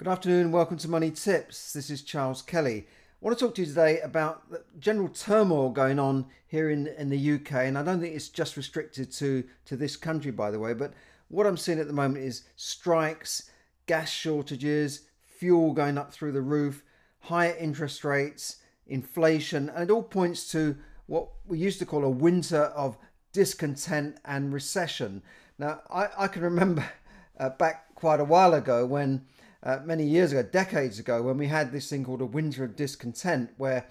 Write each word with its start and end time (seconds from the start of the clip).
Good 0.00 0.08
afternoon, 0.08 0.50
welcome 0.50 0.78
to 0.78 0.88
Money 0.88 1.10
Tips. 1.10 1.74
This 1.74 1.90
is 1.90 2.00
Charles 2.00 2.40
Kelly. 2.40 2.86
I 2.88 2.94
want 3.20 3.38
to 3.38 3.44
talk 3.44 3.54
to 3.56 3.60
you 3.60 3.66
today 3.66 4.00
about 4.00 4.50
the 4.50 4.64
general 4.78 5.10
turmoil 5.10 5.68
going 5.68 5.98
on 5.98 6.24
here 6.46 6.70
in, 6.70 6.86
in 6.86 7.10
the 7.10 7.32
UK, 7.34 7.52
and 7.52 7.76
I 7.76 7.82
don't 7.82 8.00
think 8.00 8.14
it's 8.14 8.30
just 8.30 8.56
restricted 8.56 9.12
to, 9.12 9.44
to 9.66 9.76
this 9.76 9.98
country, 9.98 10.30
by 10.30 10.50
the 10.50 10.58
way, 10.58 10.72
but 10.72 10.94
what 11.28 11.46
I'm 11.46 11.58
seeing 11.58 11.78
at 11.78 11.86
the 11.86 11.92
moment 11.92 12.24
is 12.24 12.44
strikes, 12.56 13.50
gas 13.84 14.08
shortages, 14.08 15.02
fuel 15.20 15.74
going 15.74 15.98
up 15.98 16.14
through 16.14 16.32
the 16.32 16.40
roof, 16.40 16.82
higher 17.18 17.54
interest 17.60 18.02
rates, 18.02 18.56
inflation, 18.86 19.68
and 19.68 19.82
it 19.82 19.92
all 19.92 20.02
points 20.02 20.50
to 20.52 20.78
what 21.08 21.28
we 21.46 21.58
used 21.58 21.78
to 21.80 21.84
call 21.84 22.04
a 22.04 22.08
winter 22.08 22.72
of 22.74 22.96
discontent 23.34 24.16
and 24.24 24.54
recession. 24.54 25.22
Now, 25.58 25.82
I, 25.90 26.08
I 26.16 26.26
can 26.28 26.40
remember 26.40 26.90
uh, 27.38 27.50
back 27.50 27.94
quite 27.94 28.20
a 28.20 28.24
while 28.24 28.54
ago 28.54 28.86
when 28.86 29.26
uh, 29.62 29.78
many 29.84 30.04
years 30.04 30.32
ago, 30.32 30.42
decades 30.42 30.98
ago, 30.98 31.22
when 31.22 31.36
we 31.36 31.46
had 31.46 31.72
this 31.72 31.88
thing 31.90 32.04
called 32.04 32.22
a 32.22 32.26
winter 32.26 32.64
of 32.64 32.76
discontent, 32.76 33.50
where 33.58 33.86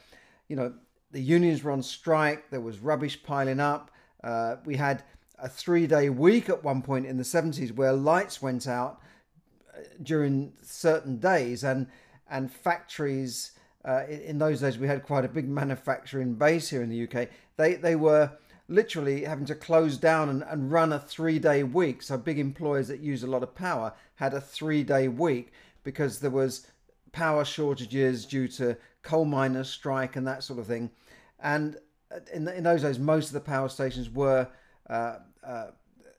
you 0.47 0.55
know 0.55 0.73
the 1.11 1.21
unions 1.21 1.63
were 1.63 1.71
on 1.71 1.83
strike, 1.83 2.49
there 2.49 2.61
was 2.61 2.79
rubbish 2.79 3.21
piling 3.21 3.59
up. 3.59 3.91
Uh, 4.23 4.57
we 4.65 4.75
had 4.75 5.03
a 5.37 5.47
three-day 5.47 6.09
week 6.09 6.49
at 6.49 6.63
one 6.63 6.81
point 6.81 7.05
in 7.05 7.17
the 7.17 7.23
70s 7.23 7.73
where 7.73 7.93
lights 7.93 8.41
went 8.41 8.67
out 8.67 8.99
uh, 9.73 9.79
during 10.03 10.53
certain 10.63 11.17
days, 11.17 11.63
and 11.63 11.87
and 12.29 12.51
factories. 12.51 13.51
Uh, 13.85 14.03
in, 14.09 14.37
those 14.37 14.59
days, 14.59 14.77
we 14.77 14.87
had 14.87 15.03
quite 15.03 15.23
a 15.23 15.29
big 15.29 15.47
manufacturing 15.47 16.33
base 16.33 16.69
here 16.69 16.81
in 16.81 16.89
the 16.89 17.03
UK. 17.03 17.29
They 17.57 17.75
they 17.75 17.95
were 17.95 18.31
literally 18.69 19.23
having 19.23 19.45
to 19.45 19.55
close 19.55 19.97
down 19.97 20.29
and, 20.29 20.43
and 20.43 20.71
run 20.71 20.93
a 20.93 20.99
three 20.99 21.39
day 21.39 21.63
week. 21.63 22.01
So 22.01 22.17
big 22.17 22.39
employers 22.39 22.87
that 22.87 23.01
use 23.01 23.23
a 23.23 23.27
lot 23.27 23.43
of 23.43 23.55
power 23.55 23.93
had 24.15 24.33
a 24.33 24.41
three 24.41 24.83
day 24.83 25.07
week 25.07 25.51
because 25.83 26.19
there 26.19 26.31
was 26.31 26.67
power 27.11 27.43
shortages 27.45 28.25
due 28.25 28.47
to 28.47 28.77
coal 29.01 29.25
miners 29.25 29.69
strike 29.69 30.15
and 30.15 30.27
that 30.27 30.43
sort 30.43 30.59
of 30.59 30.67
thing. 30.67 30.91
And 31.39 31.77
in, 32.33 32.47
in 32.47 32.63
those 32.63 32.81
days, 32.81 32.99
most 32.99 33.27
of 33.27 33.33
the 33.33 33.39
power 33.39 33.69
stations 33.69 34.09
were 34.09 34.47
uh, 34.89 35.17
uh, 35.43 35.67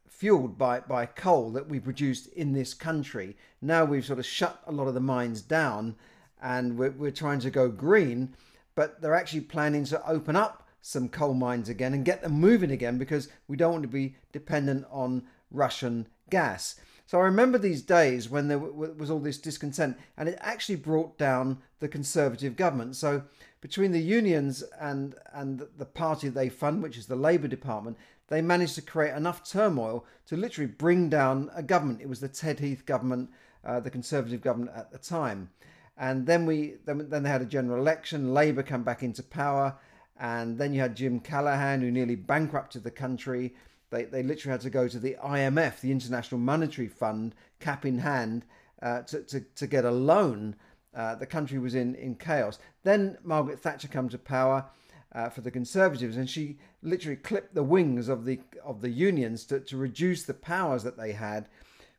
fueled 0.08 0.58
by, 0.58 0.80
by 0.80 1.06
coal 1.06 1.50
that 1.52 1.68
we 1.68 1.80
produced 1.80 2.26
in 2.34 2.52
this 2.52 2.74
country. 2.74 3.36
Now 3.60 3.84
we've 3.84 4.04
sort 4.04 4.18
of 4.18 4.26
shut 4.26 4.62
a 4.66 4.72
lot 4.72 4.88
of 4.88 4.94
the 4.94 5.00
mines 5.00 5.42
down 5.42 5.96
and 6.42 6.78
we're, 6.78 6.90
we're 6.90 7.10
trying 7.10 7.40
to 7.40 7.50
go 7.50 7.68
green, 7.68 8.34
but 8.74 9.00
they're 9.00 9.14
actually 9.14 9.42
planning 9.42 9.84
to 9.86 10.06
open 10.08 10.36
up 10.36 10.68
some 10.82 11.08
coal 11.08 11.34
mines 11.34 11.68
again 11.68 11.92
and 11.92 12.04
get 12.04 12.22
them 12.22 12.32
moving 12.32 12.70
again 12.70 12.98
because 12.98 13.28
we 13.48 13.56
don't 13.56 13.72
want 13.72 13.82
to 13.82 13.88
be 13.88 14.16
dependent 14.32 14.86
on 14.90 15.22
Russian 15.50 16.06
gas. 16.30 16.76
So 17.10 17.18
I 17.18 17.24
remember 17.24 17.58
these 17.58 17.82
days 17.82 18.30
when 18.30 18.46
there 18.46 18.60
was 18.60 19.10
all 19.10 19.18
this 19.18 19.36
discontent, 19.36 19.96
and 20.16 20.28
it 20.28 20.38
actually 20.40 20.76
brought 20.76 21.18
down 21.18 21.58
the 21.80 21.88
Conservative 21.88 22.54
government. 22.54 22.94
So 22.94 23.24
between 23.60 23.90
the 23.90 24.00
unions 24.00 24.62
and 24.80 25.16
and 25.32 25.66
the 25.76 25.86
party 25.86 26.28
they 26.28 26.48
fund, 26.48 26.84
which 26.84 26.96
is 26.96 27.06
the 27.06 27.16
Labour 27.16 27.48
Department, 27.48 27.98
they 28.28 28.40
managed 28.40 28.76
to 28.76 28.82
create 28.82 29.16
enough 29.16 29.42
turmoil 29.42 30.06
to 30.26 30.36
literally 30.36 30.70
bring 30.70 31.08
down 31.08 31.50
a 31.52 31.64
government. 31.64 32.00
It 32.00 32.08
was 32.08 32.20
the 32.20 32.28
Ted 32.28 32.60
Heath 32.60 32.86
government, 32.86 33.30
uh, 33.64 33.80
the 33.80 33.90
Conservative 33.90 34.40
government 34.40 34.70
at 34.76 34.92
the 34.92 34.98
time, 34.98 35.50
and 35.98 36.28
then 36.28 36.46
we 36.46 36.76
then, 36.84 37.10
then 37.10 37.24
they 37.24 37.28
had 37.28 37.42
a 37.42 37.56
general 37.56 37.80
election. 37.80 38.32
Labour 38.32 38.62
come 38.62 38.84
back 38.84 39.02
into 39.02 39.24
power 39.24 39.74
and 40.20 40.58
then 40.58 40.74
you 40.74 40.80
had 40.80 40.94
Jim 40.94 41.18
Callaghan, 41.18 41.80
who 41.80 41.90
nearly 41.90 42.14
bankrupted 42.14 42.84
the 42.84 42.90
country. 42.90 43.54
They, 43.90 44.04
they 44.04 44.22
literally 44.22 44.52
had 44.52 44.60
to 44.62 44.70
go 44.70 44.88
to 44.88 44.98
the 44.98 45.16
IMF, 45.22 45.80
the 45.80 45.90
International 45.90 46.40
Monetary 46.40 46.88
Fund, 46.88 47.34
cap 47.58 47.84
in 47.84 47.98
hand, 47.98 48.44
uh, 48.82 49.02
to, 49.02 49.22
to, 49.22 49.40
to 49.40 49.66
get 49.66 49.84
a 49.84 49.90
loan. 49.90 50.56
Uh, 50.94 51.16
the 51.16 51.26
country 51.26 51.58
was 51.58 51.74
in, 51.74 51.94
in 51.96 52.14
chaos. 52.14 52.58
Then 52.82 53.18
Margaret 53.22 53.60
Thatcher 53.60 53.88
came 53.88 54.08
to 54.08 54.18
power 54.18 54.64
uh, 55.12 55.28
for 55.28 55.40
the 55.40 55.50
Conservatives, 55.50 56.16
and 56.16 56.28
she 56.28 56.58
literally 56.82 57.16
clipped 57.16 57.54
the 57.54 57.62
wings 57.62 58.08
of 58.08 58.24
the 58.24 58.40
of 58.64 58.80
the 58.80 58.90
unions 58.90 59.44
to, 59.46 59.60
to 59.60 59.76
reduce 59.76 60.24
the 60.24 60.34
powers 60.34 60.82
that 60.84 60.96
they 60.96 61.12
had, 61.12 61.48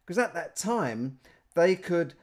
because 0.05 0.17
at 0.17 0.33
that 0.33 0.55
time 0.55 1.19
they 1.55 1.75
could 1.75 2.13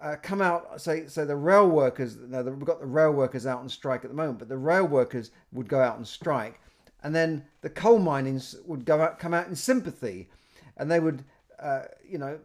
uh, 0.00 0.16
come 0.20 0.42
out, 0.42 0.80
say, 0.80 1.06
say 1.06 1.24
the 1.24 1.36
rail 1.36 1.68
workers, 1.68 2.16
now 2.16 2.42
we've 2.42 2.66
got 2.66 2.80
the 2.80 2.86
rail 2.86 3.12
workers 3.12 3.46
out 3.46 3.60
on 3.60 3.68
strike 3.68 4.04
at 4.04 4.10
the 4.10 4.16
moment, 4.16 4.38
but 4.38 4.48
the 4.48 4.56
rail 4.56 4.86
workers 4.86 5.30
would 5.52 5.68
go 5.68 5.80
out 5.80 5.96
on 5.96 6.04
strike, 6.04 6.60
and 7.04 7.14
then 7.14 7.44
the 7.60 7.70
coal 7.70 7.98
minings 7.98 8.56
would 8.64 8.84
go 8.86 9.00
out, 9.00 9.18
come 9.18 9.34
out 9.34 9.46
in 9.46 9.54
sympathy, 9.54 10.30
and 10.78 10.90
they 10.90 10.98
would, 10.98 11.22
uh, 11.60 11.82
you 12.08 12.16
know, 12.16 12.40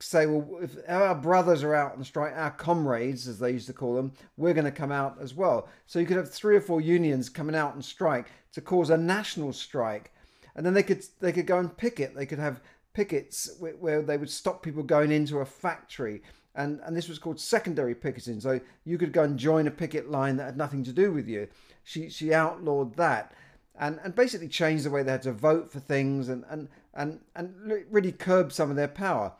say, 0.00 0.26
well, 0.26 0.58
if 0.60 0.76
our 0.88 1.14
brothers 1.14 1.62
are 1.62 1.74
out 1.74 1.92
on 1.96 2.04
strike, 2.04 2.34
our 2.36 2.50
comrades, 2.50 3.28
as 3.28 3.38
they 3.38 3.52
used 3.52 3.68
to 3.68 3.72
call 3.72 3.94
them, 3.94 4.12
we're 4.36 4.52
going 4.52 4.66
to 4.66 4.72
come 4.72 4.92
out 4.92 5.16
as 5.22 5.32
well. 5.32 5.68
So 5.86 6.00
you 6.00 6.04
could 6.04 6.16
have 6.16 6.30
three 6.30 6.56
or 6.56 6.60
four 6.60 6.80
unions 6.80 7.28
coming 7.28 7.54
out 7.54 7.74
on 7.74 7.80
strike 7.80 8.26
to 8.52 8.60
cause 8.60 8.90
a 8.90 8.96
national 8.96 9.52
strike, 9.52 10.12
and 10.56 10.66
then 10.66 10.74
they 10.74 10.82
could 10.82 11.04
they 11.20 11.32
could 11.32 11.46
go 11.46 11.58
and 11.58 11.74
picket. 11.74 12.14
They 12.14 12.26
could 12.26 12.40
have 12.40 12.60
pickets 12.92 13.56
where 13.60 14.02
they 14.02 14.16
would 14.16 14.30
stop 14.30 14.62
people 14.62 14.82
going 14.82 15.12
into 15.12 15.38
a 15.38 15.44
factory 15.44 16.22
and, 16.56 16.80
and 16.84 16.96
this 16.96 17.08
was 17.08 17.18
called 17.18 17.38
secondary 17.38 17.94
picketing. 17.94 18.40
So 18.40 18.58
you 18.84 18.98
could 18.98 19.12
go 19.12 19.22
and 19.22 19.38
join 19.38 19.66
a 19.66 19.70
picket 19.70 20.10
line 20.10 20.36
that 20.36 20.44
had 20.44 20.56
nothing 20.56 20.82
to 20.84 20.92
do 20.92 21.12
with 21.12 21.28
you. 21.28 21.48
She 21.84 22.08
she 22.08 22.34
outlawed 22.34 22.96
that, 22.96 23.32
and 23.78 24.00
and 24.02 24.14
basically 24.14 24.48
changed 24.48 24.84
the 24.84 24.90
way 24.90 25.02
they 25.02 25.12
had 25.12 25.22
to 25.22 25.32
vote 25.32 25.70
for 25.70 25.80
things, 25.80 26.28
and 26.28 26.44
and 26.48 26.68
and 26.94 27.20
and 27.34 27.54
really 27.90 28.12
curbed 28.12 28.52
some 28.52 28.70
of 28.70 28.76
their 28.76 28.88
power. 28.88 29.32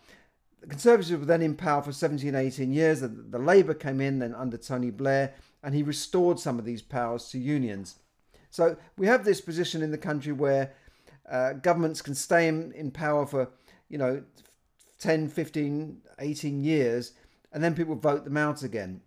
The 0.60 0.69
Conservatives 0.69 1.12
were 1.12 1.24
then 1.24 1.42
in 1.42 1.54
power 1.54 1.82
for 1.82 1.92
17, 1.92 2.34
18 2.34 2.72
years. 2.72 3.00
The, 3.00 3.08
the 3.08 3.38
Labour 3.38 3.74
came 3.74 4.00
in 4.00 4.19
then 4.19 4.34
under 4.34 4.56
Tony 4.56 4.91
Blair, 4.91 5.34
and 5.62 5.74
he 5.74 5.82
restored 5.82 6.41
some 6.41 6.58
of 6.58 6.64
these 6.64 6.82
powers 6.82 7.28
to 7.30 7.38
unions. 7.38 7.97
So 8.50 8.76
we 8.97 9.06
have 9.06 9.24
this 9.24 9.41
position 9.41 9.82
in 9.82 9.91
the 9.91 9.98
country 9.98 10.32
where 10.32 10.72
uh, 11.30 11.54
governments 11.54 12.03
can 12.03 12.14
stay 12.14 12.48
in, 12.48 12.72
in 12.72 12.91
power 12.91 13.26
for 13.26 13.50
you 13.88 13.98
know 13.98 14.22
10, 14.98 15.28
15, 15.28 16.00
18 16.18 16.64
years, 16.64 17.12
and 17.53 17.62
then 17.62 17.74
people 17.74 17.94
vote 17.94 18.24
them 18.24 18.36
out 18.36 18.62
again. 18.62 19.00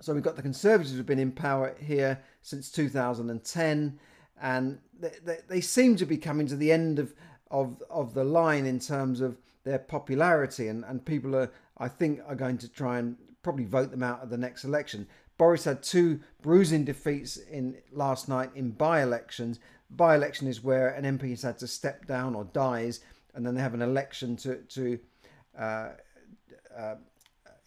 So 0.00 0.12
we've 0.14 0.22
got 0.22 0.36
the 0.36 0.42
Conservatives 0.42 0.94
who've 0.94 1.06
been 1.06 1.18
in 1.18 1.32
power 1.32 1.74
here 1.80 2.20
since 2.42 2.70
2010, 2.70 3.98
and 4.40 4.78
they, 4.98 5.12
they, 5.24 5.38
they 5.48 5.60
seem 5.60 5.96
to 5.96 6.06
be 6.06 6.16
coming 6.16 6.46
to 6.46 6.56
the 6.56 6.72
end 6.72 6.98
of, 6.98 7.14
of, 7.50 7.82
of 7.90 8.14
the 8.14 8.24
line 8.24 8.66
in 8.66 8.78
terms 8.78 9.20
of 9.20 9.38
their 9.64 9.78
popularity, 9.78 10.68
and, 10.68 10.84
and 10.84 11.04
people 11.04 11.34
are, 11.34 11.50
I 11.78 11.88
think, 11.88 12.20
are 12.26 12.34
going 12.34 12.58
to 12.58 12.68
try 12.68 12.98
and 12.98 13.16
probably 13.42 13.64
vote 13.64 13.90
them 13.90 14.02
out 14.02 14.22
at 14.22 14.30
the 14.30 14.38
next 14.38 14.64
election. 14.64 15.06
Boris 15.38 15.64
had 15.64 15.82
two 15.82 16.20
bruising 16.42 16.84
defeats 16.84 17.36
in 17.36 17.76
last 17.92 18.28
night 18.28 18.50
in 18.54 18.70
by-elections. 18.70 19.60
By-election 19.90 20.48
is 20.48 20.64
where 20.64 20.88
an 20.88 21.18
MP 21.18 21.30
has 21.30 21.42
had 21.42 21.58
to 21.58 21.66
step 21.66 22.06
down 22.06 22.34
or 22.34 22.44
dies, 22.44 23.00
and 23.34 23.46
then 23.46 23.54
they 23.54 23.60
have 23.60 23.74
an 23.74 23.82
election 23.82 24.36
to 24.36 24.56
to 24.56 24.98
uh, 25.58 25.88
uh, 26.76 26.94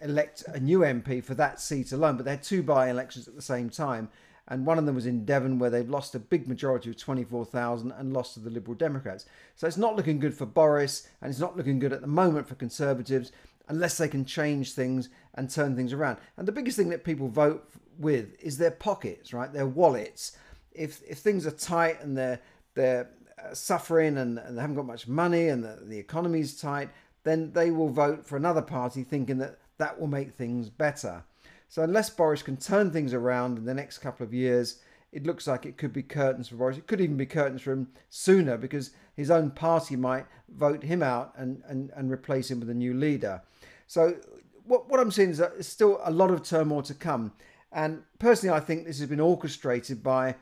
elect 0.02 0.44
a 0.48 0.60
new 0.60 0.80
MP 0.80 1.24
for 1.24 1.36
that 1.36 1.60
seat 1.62 1.92
alone. 1.92 2.18
But 2.18 2.26
they 2.26 2.32
had 2.32 2.44
two 2.44 2.64
by 2.64 2.90
elections 2.90 3.28
at 3.28 3.36
the 3.36 3.42
same 3.42 3.70
time. 3.70 4.10
And 4.50 4.66
one 4.66 4.80
of 4.80 4.86
them 4.86 4.96
was 4.96 5.06
in 5.06 5.26
Devon, 5.26 5.60
where 5.60 5.70
they've 5.70 5.90
lost 5.90 6.16
a 6.16 6.20
big 6.20 6.48
majority 6.48 6.90
of 6.90 6.98
24,000 6.98 7.92
and 7.92 8.14
lost 8.14 8.34
to 8.34 8.40
the 8.40 8.50
Liberal 8.50 8.76
Democrats. 8.76 9.26
So 9.56 9.68
it's 9.68 9.78
not 9.78 9.96
looking 9.96 10.20
good 10.20 10.34
for 10.34 10.48
Boris, 10.48 11.08
and 11.22 11.30
it's 11.30 11.40
not 11.40 11.56
looking 11.56 11.80
good 11.80 11.94
at 11.94 12.02
the 12.02 12.08
moment 12.08 12.48
for 12.48 12.56
Conservatives 12.56 13.32
unless 13.68 13.98
they 13.98 14.08
can 14.08 14.26
change 14.26 14.74
things 14.74 15.10
and 15.36 15.50
turn 15.50 15.76
things 15.76 15.94
around. 15.94 16.18
And 16.38 16.48
the 16.48 16.52
biggest 16.52 16.76
thing 16.76 16.90
that 16.90 17.04
people 17.04 17.28
vote 17.28 17.70
with 18.00 18.36
is 18.42 18.58
their 18.58 18.72
pockets, 18.72 19.34
right? 19.34 19.54
Their 19.54 19.68
wallets. 19.68 20.36
If 20.72 21.02
if 21.08 21.20
things 21.20 21.46
are 21.46 21.52
tight 21.52 22.02
and 22.02 22.18
they're 22.18 22.40
they're 22.74 23.10
uh, 23.44 23.54
suffering 23.54 24.18
and, 24.18 24.40
and 24.40 24.58
they 24.58 24.62
haven't 24.62 24.76
got 24.76 24.86
much 24.86 25.08
money 25.08 25.50
and 25.50 25.64
the, 25.64 25.80
the 25.84 25.98
economy's 25.98 26.60
tight, 26.60 26.90
then 27.24 27.52
they 27.54 27.72
will 27.72 27.90
vote 27.90 28.26
for 28.26 28.38
another 28.38 28.62
party 28.62 29.04
thinking 29.04 29.38
that 29.38 29.60
that 29.78 30.00
will 30.00 30.08
make 30.08 30.34
things 30.34 30.70
better. 30.70 31.24
So 31.70 31.84
unless 31.84 32.10
Boris 32.10 32.42
can 32.42 32.58
turn 32.58 32.92
things 32.92 33.14
around 33.14 33.58
in 33.58 33.66
the 33.66 33.74
next 33.74 34.00
couple 34.00 34.26
of 34.26 34.34
years, 34.34 34.82
it 35.12 35.26
looks 35.26 35.48
like 35.48 35.66
it 35.66 35.78
could 35.78 35.94
be 35.94 36.04
curtains 36.04 36.50
for 36.50 36.56
Boris. 36.56 36.78
It 36.78 36.88
could 36.88 37.00
even 37.00 37.16
be 37.16 37.26
curtains 37.26 37.62
for 37.62 37.72
him 37.72 37.88
sooner 38.10 38.58
because 38.58 38.92
his 39.16 39.32
own 39.32 39.52
party 39.52 39.96
might 39.96 40.26
vote 40.50 40.84
him 40.84 41.02
out 41.02 41.34
and, 41.38 41.62
and, 41.68 41.92
and 41.96 42.12
replace 42.12 42.50
him 42.50 42.60
with 42.60 42.70
a 42.70 42.74
new 42.74 42.94
leader. 42.94 43.42
So 43.88 44.18
what, 44.66 44.90
what 44.90 45.00
I'm 45.00 45.12
seeing 45.12 45.30
is 45.30 45.38
that 45.38 45.54
there's 45.54 45.68
still 45.68 46.00
a 46.04 46.12
lot 46.12 46.32
of 46.32 46.44
turmoil 46.44 46.82
to 46.84 46.94
come. 46.94 47.34
And 47.72 48.04
personally, 48.18 48.56
I 48.56 48.60
think 48.60 48.86
this 48.86 49.00
has 49.00 49.10
been 49.10 49.20
orchestrated 49.20 50.02
by 50.02 50.36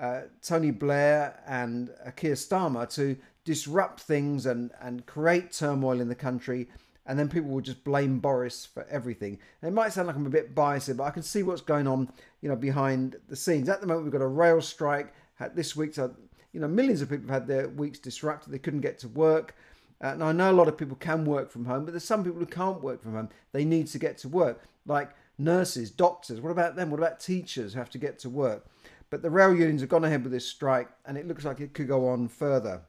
uh, 0.00 0.22
Tony 0.42 0.70
Blair 0.70 1.42
and 1.46 1.90
Keir 2.14 2.34
Starmer 2.34 2.88
to 2.94 3.16
disrupt 3.44 4.00
things 4.00 4.46
and, 4.46 4.70
and 4.80 5.06
create 5.06 5.52
turmoil 5.52 6.00
in 6.00 6.08
the 6.08 6.14
country. 6.14 6.68
And 7.08 7.18
then 7.18 7.28
people 7.28 7.50
will 7.50 7.62
just 7.62 7.82
blame 7.82 8.20
Boris 8.20 8.66
for 8.66 8.86
everything. 8.88 9.38
And 9.60 9.68
it 9.70 9.74
might 9.74 9.92
sound 9.92 10.06
like 10.06 10.16
I'm 10.16 10.26
a 10.26 10.30
bit 10.30 10.54
biased, 10.54 10.96
but 10.96 11.04
I 11.04 11.10
can 11.10 11.24
see 11.24 11.42
what's 11.42 11.62
going 11.62 11.88
on, 11.88 12.12
you 12.42 12.48
know, 12.48 12.54
behind 12.54 13.16
the 13.28 13.34
scenes. 13.34 13.68
At 13.68 13.80
the 13.80 13.86
moment, 13.88 14.04
we've 14.04 14.12
got 14.12 14.22
a 14.22 14.26
rail 14.28 14.60
strike. 14.60 15.12
This 15.54 15.74
week, 15.74 15.94
so, 15.94 16.14
you 16.52 16.60
know, 16.60 16.68
millions 16.68 17.00
of 17.00 17.08
people 17.08 17.28
have 17.28 17.42
had 17.42 17.48
their 17.48 17.68
weeks 17.68 17.98
disrupted. 17.98 18.52
They 18.52 18.58
couldn't 18.58 18.80
get 18.82 18.98
to 19.00 19.08
work. 19.08 19.54
Uh, 20.00 20.14
now 20.14 20.26
I 20.26 20.32
know 20.32 20.50
a 20.50 20.52
lot 20.52 20.68
of 20.68 20.76
people 20.76 20.96
can 20.96 21.24
work 21.24 21.50
from 21.50 21.64
home, 21.64 21.84
but 21.84 21.92
there's 21.92 22.04
some 22.04 22.24
people 22.24 22.40
who 22.40 22.46
can't 22.46 22.82
work 22.82 23.02
from 23.02 23.14
home. 23.14 23.28
They 23.52 23.64
need 23.64 23.86
to 23.88 23.98
get 23.98 24.18
to 24.18 24.28
work, 24.28 24.60
like 24.86 25.10
nurses, 25.38 25.90
doctors. 25.90 26.40
What 26.40 26.50
about 26.50 26.76
them? 26.76 26.90
What 26.90 26.98
about 26.98 27.20
teachers 27.20 27.72
who 27.72 27.78
have 27.78 27.90
to 27.90 27.98
get 27.98 28.18
to 28.20 28.28
work? 28.28 28.66
But 29.10 29.22
the 29.22 29.30
rail 29.30 29.54
unions 29.54 29.80
have 29.80 29.90
gone 29.90 30.04
ahead 30.04 30.22
with 30.22 30.32
this 30.32 30.46
strike, 30.46 30.88
and 31.06 31.16
it 31.16 31.26
looks 31.26 31.44
like 31.44 31.60
it 31.60 31.72
could 31.72 31.88
go 31.88 32.08
on 32.08 32.28
further. 32.28 32.82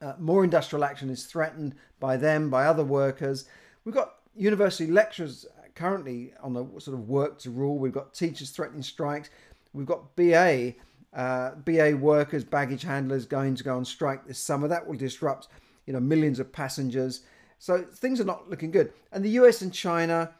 Uh, 0.00 0.12
more 0.18 0.44
industrial 0.44 0.84
action 0.84 1.08
is 1.10 1.24
threatened 1.24 1.74
by 2.00 2.16
them, 2.16 2.50
by 2.50 2.66
other 2.66 2.84
workers. 2.84 3.46
We've 3.84 3.94
got 3.94 4.16
university 4.34 4.90
lecturers 4.90 5.46
currently 5.74 6.32
on 6.42 6.52
the 6.52 6.66
sort 6.80 6.94
of 6.94 7.08
work 7.08 7.38
to 7.40 7.50
rule. 7.50 7.78
We've 7.78 7.92
got 7.92 8.14
teachers 8.14 8.50
threatening 8.50 8.82
strikes. 8.82 9.30
We've 9.72 9.86
got 9.86 10.16
BA, 10.16 10.74
uh, 11.14 11.50
BA 11.56 11.96
workers, 11.96 12.44
baggage 12.44 12.82
handlers 12.82 13.26
going 13.26 13.54
to 13.54 13.64
go 13.64 13.76
on 13.76 13.84
strike 13.84 14.26
this 14.26 14.38
summer. 14.38 14.68
That 14.68 14.86
will 14.86 14.96
disrupt, 14.96 15.48
you 15.86 15.92
know, 15.92 16.00
millions 16.00 16.40
of 16.40 16.52
passengers. 16.52 17.22
So 17.58 17.82
things 17.82 18.20
are 18.20 18.24
not 18.24 18.50
looking 18.50 18.70
good. 18.70 18.92
And 19.12 19.24
the 19.24 19.30
US 19.30 19.62
and 19.62 19.72
China, 19.72 20.32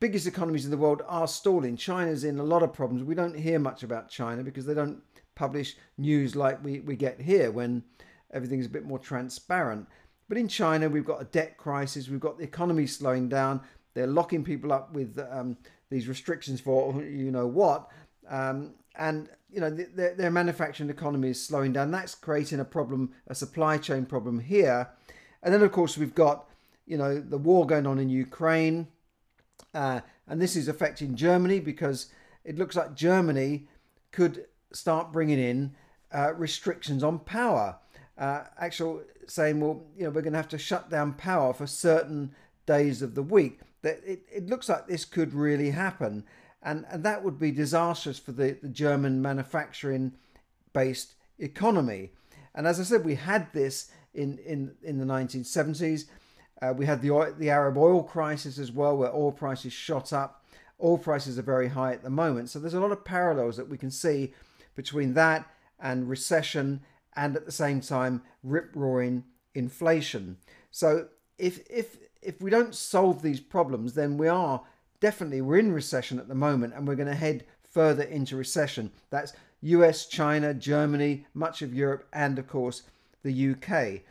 biggest 0.00 0.26
economies 0.26 0.64
in 0.64 0.70
the 0.70 0.76
world, 0.76 1.02
are 1.08 1.28
stalling. 1.28 1.76
China's 1.76 2.24
in 2.24 2.38
a 2.38 2.44
lot 2.44 2.62
of 2.62 2.72
problems. 2.72 3.02
We 3.02 3.14
don't 3.14 3.38
hear 3.38 3.58
much 3.58 3.82
about 3.82 4.10
China 4.10 4.42
because 4.42 4.66
they 4.66 4.74
don't 4.74 5.00
publish 5.34 5.76
news 5.96 6.36
like 6.36 6.62
we, 6.62 6.80
we 6.80 6.96
get 6.96 7.20
here 7.20 7.50
when 7.50 7.82
everything's 8.32 8.66
a 8.66 8.70
bit 8.70 8.84
more 8.84 8.98
transparent. 8.98 9.86
But 10.28 10.38
in 10.38 10.48
China, 10.48 10.88
we've 10.88 11.04
got 11.04 11.20
a 11.20 11.24
debt 11.24 11.56
crisis, 11.56 12.08
we've 12.08 12.20
got 12.20 12.38
the 12.38 12.44
economy 12.44 12.86
slowing 12.86 13.28
down. 13.28 13.60
They're 13.94 14.06
locking 14.06 14.44
people 14.44 14.72
up 14.72 14.92
with 14.92 15.18
um, 15.30 15.56
these 15.90 16.06
restrictions 16.06 16.60
for 16.60 17.02
you 17.02 17.32
know 17.32 17.46
what, 17.46 17.88
um, 18.28 18.74
and 18.96 19.28
you 19.50 19.60
know 19.60 19.70
their, 19.70 20.14
their 20.14 20.30
manufacturing 20.30 20.90
economy 20.90 21.30
is 21.30 21.44
slowing 21.44 21.72
down. 21.72 21.90
That's 21.90 22.14
creating 22.14 22.60
a 22.60 22.64
problem, 22.64 23.12
a 23.26 23.34
supply 23.34 23.78
chain 23.78 24.06
problem 24.06 24.38
here. 24.38 24.88
And 25.42 25.52
then 25.52 25.62
of 25.62 25.72
course 25.72 25.98
we've 25.98 26.14
got 26.14 26.46
you 26.86 26.96
know 26.96 27.20
the 27.20 27.38
war 27.38 27.66
going 27.66 27.86
on 27.86 27.98
in 27.98 28.08
Ukraine, 28.08 28.86
uh, 29.74 30.00
and 30.28 30.40
this 30.40 30.54
is 30.54 30.68
affecting 30.68 31.16
Germany 31.16 31.58
because 31.58 32.12
it 32.44 32.56
looks 32.56 32.76
like 32.76 32.94
Germany 32.94 33.66
could 34.12 34.46
start 34.72 35.12
bringing 35.12 35.40
in 35.40 35.74
uh, 36.14 36.32
restrictions 36.34 37.02
on 37.02 37.18
power 37.18 37.76
uh, 38.20 38.44
actual 38.58 39.02
saying, 39.26 39.60
well, 39.60 39.82
you 39.96 40.04
know, 40.04 40.10
we're 40.10 40.20
going 40.20 40.34
to 40.34 40.38
have 40.38 40.48
to 40.48 40.58
shut 40.58 40.90
down 40.90 41.14
power 41.14 41.54
for 41.54 41.66
certain 41.66 42.32
days 42.66 43.00
of 43.00 43.14
the 43.14 43.22
week. 43.22 43.60
That 43.82 44.00
it, 44.06 44.20
it 44.30 44.46
looks 44.46 44.68
like 44.68 44.86
this 44.86 45.06
could 45.06 45.32
really 45.32 45.70
happen, 45.70 46.24
and 46.62 46.84
and 46.90 47.02
that 47.02 47.24
would 47.24 47.38
be 47.38 47.50
disastrous 47.50 48.18
for 48.18 48.32
the, 48.32 48.58
the 48.62 48.68
German 48.68 49.22
manufacturing 49.22 50.12
based 50.74 51.14
economy. 51.38 52.10
And 52.54 52.66
as 52.66 52.78
I 52.78 52.82
said, 52.82 53.06
we 53.06 53.14
had 53.14 53.50
this 53.54 53.90
in 54.12 54.36
in 54.38 54.74
in 54.82 54.98
the 54.98 55.06
1970s. 55.06 56.04
Uh, 56.60 56.74
we 56.76 56.84
had 56.84 57.00
the 57.00 57.34
the 57.38 57.48
Arab 57.48 57.78
oil 57.78 58.02
crisis 58.02 58.58
as 58.58 58.70
well, 58.70 58.98
where 58.98 59.14
oil 59.14 59.32
prices 59.32 59.72
shot 59.72 60.12
up. 60.12 60.44
Oil 60.82 60.98
prices 60.98 61.38
are 61.38 61.42
very 61.42 61.68
high 61.68 61.94
at 61.94 62.02
the 62.02 62.10
moment, 62.10 62.50
so 62.50 62.58
there's 62.58 62.74
a 62.74 62.80
lot 62.80 62.92
of 62.92 63.02
parallels 63.02 63.56
that 63.56 63.68
we 63.70 63.78
can 63.78 63.90
see 63.90 64.34
between 64.74 65.14
that 65.14 65.46
and 65.78 66.08
recession 66.08 66.82
and 67.16 67.36
at 67.36 67.46
the 67.46 67.52
same 67.52 67.80
time 67.80 68.22
rip 68.42 68.70
roaring 68.74 69.24
inflation. 69.54 70.36
So 70.70 71.08
if 71.38 71.60
if 71.70 71.96
if 72.22 72.40
we 72.40 72.50
don't 72.50 72.74
solve 72.74 73.22
these 73.22 73.40
problems, 73.40 73.94
then 73.94 74.18
we 74.18 74.28
are 74.28 74.62
definitely 75.00 75.40
we're 75.40 75.58
in 75.58 75.72
recession 75.72 76.18
at 76.18 76.28
the 76.28 76.34
moment, 76.34 76.74
and 76.74 76.86
we're 76.86 76.94
going 76.94 77.08
to 77.08 77.14
head 77.14 77.44
further 77.62 78.02
into 78.02 78.36
recession. 78.36 78.90
That's 79.10 79.32
US, 79.62 80.06
China, 80.06 80.54
Germany, 80.54 81.26
much 81.34 81.62
of 81.62 81.74
Europe, 81.74 82.06
and 82.12 82.38
of 82.38 82.48
course 82.48 82.82
the 83.22 83.50
UK. 83.50 84.02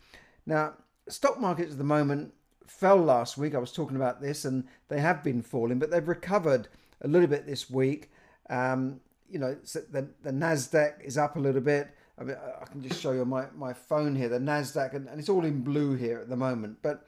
Now, 0.45 0.73
stock 1.07 1.39
markets 1.39 1.71
at 1.71 1.77
the 1.77 1.83
moment 1.83 2.33
fell 2.67 2.97
last 2.97 3.37
week. 3.37 3.55
I 3.55 3.59
was 3.59 3.71
talking 3.71 3.95
about 3.95 4.21
this, 4.21 4.45
and 4.45 4.65
they 4.87 4.99
have 4.99 5.23
been 5.23 5.41
falling, 5.41 5.79
but 5.79 5.91
they've 5.91 6.07
recovered 6.07 6.67
a 7.01 7.07
little 7.07 7.27
bit 7.27 7.45
this 7.45 7.69
week. 7.69 8.11
Um, 8.49 9.01
you 9.29 9.39
know, 9.39 9.55
the, 9.63 10.09
the 10.23 10.31
Nasdaq 10.31 11.03
is 11.03 11.17
up 11.17 11.35
a 11.35 11.39
little 11.39 11.61
bit. 11.61 11.89
I, 12.19 12.23
mean, 12.23 12.35
I 12.61 12.65
can 12.65 12.81
just 12.81 13.01
show 13.01 13.11
you 13.11 13.23
my, 13.23 13.45
my 13.55 13.73
phone 13.73 14.15
here, 14.15 14.27
the 14.29 14.39
NASDAQ, 14.39 14.93
and, 14.93 15.07
and 15.07 15.19
it's 15.19 15.29
all 15.29 15.45
in 15.45 15.61
blue 15.61 15.95
here 15.95 16.19
at 16.19 16.29
the 16.29 16.35
moment. 16.35 16.79
But 16.81 17.05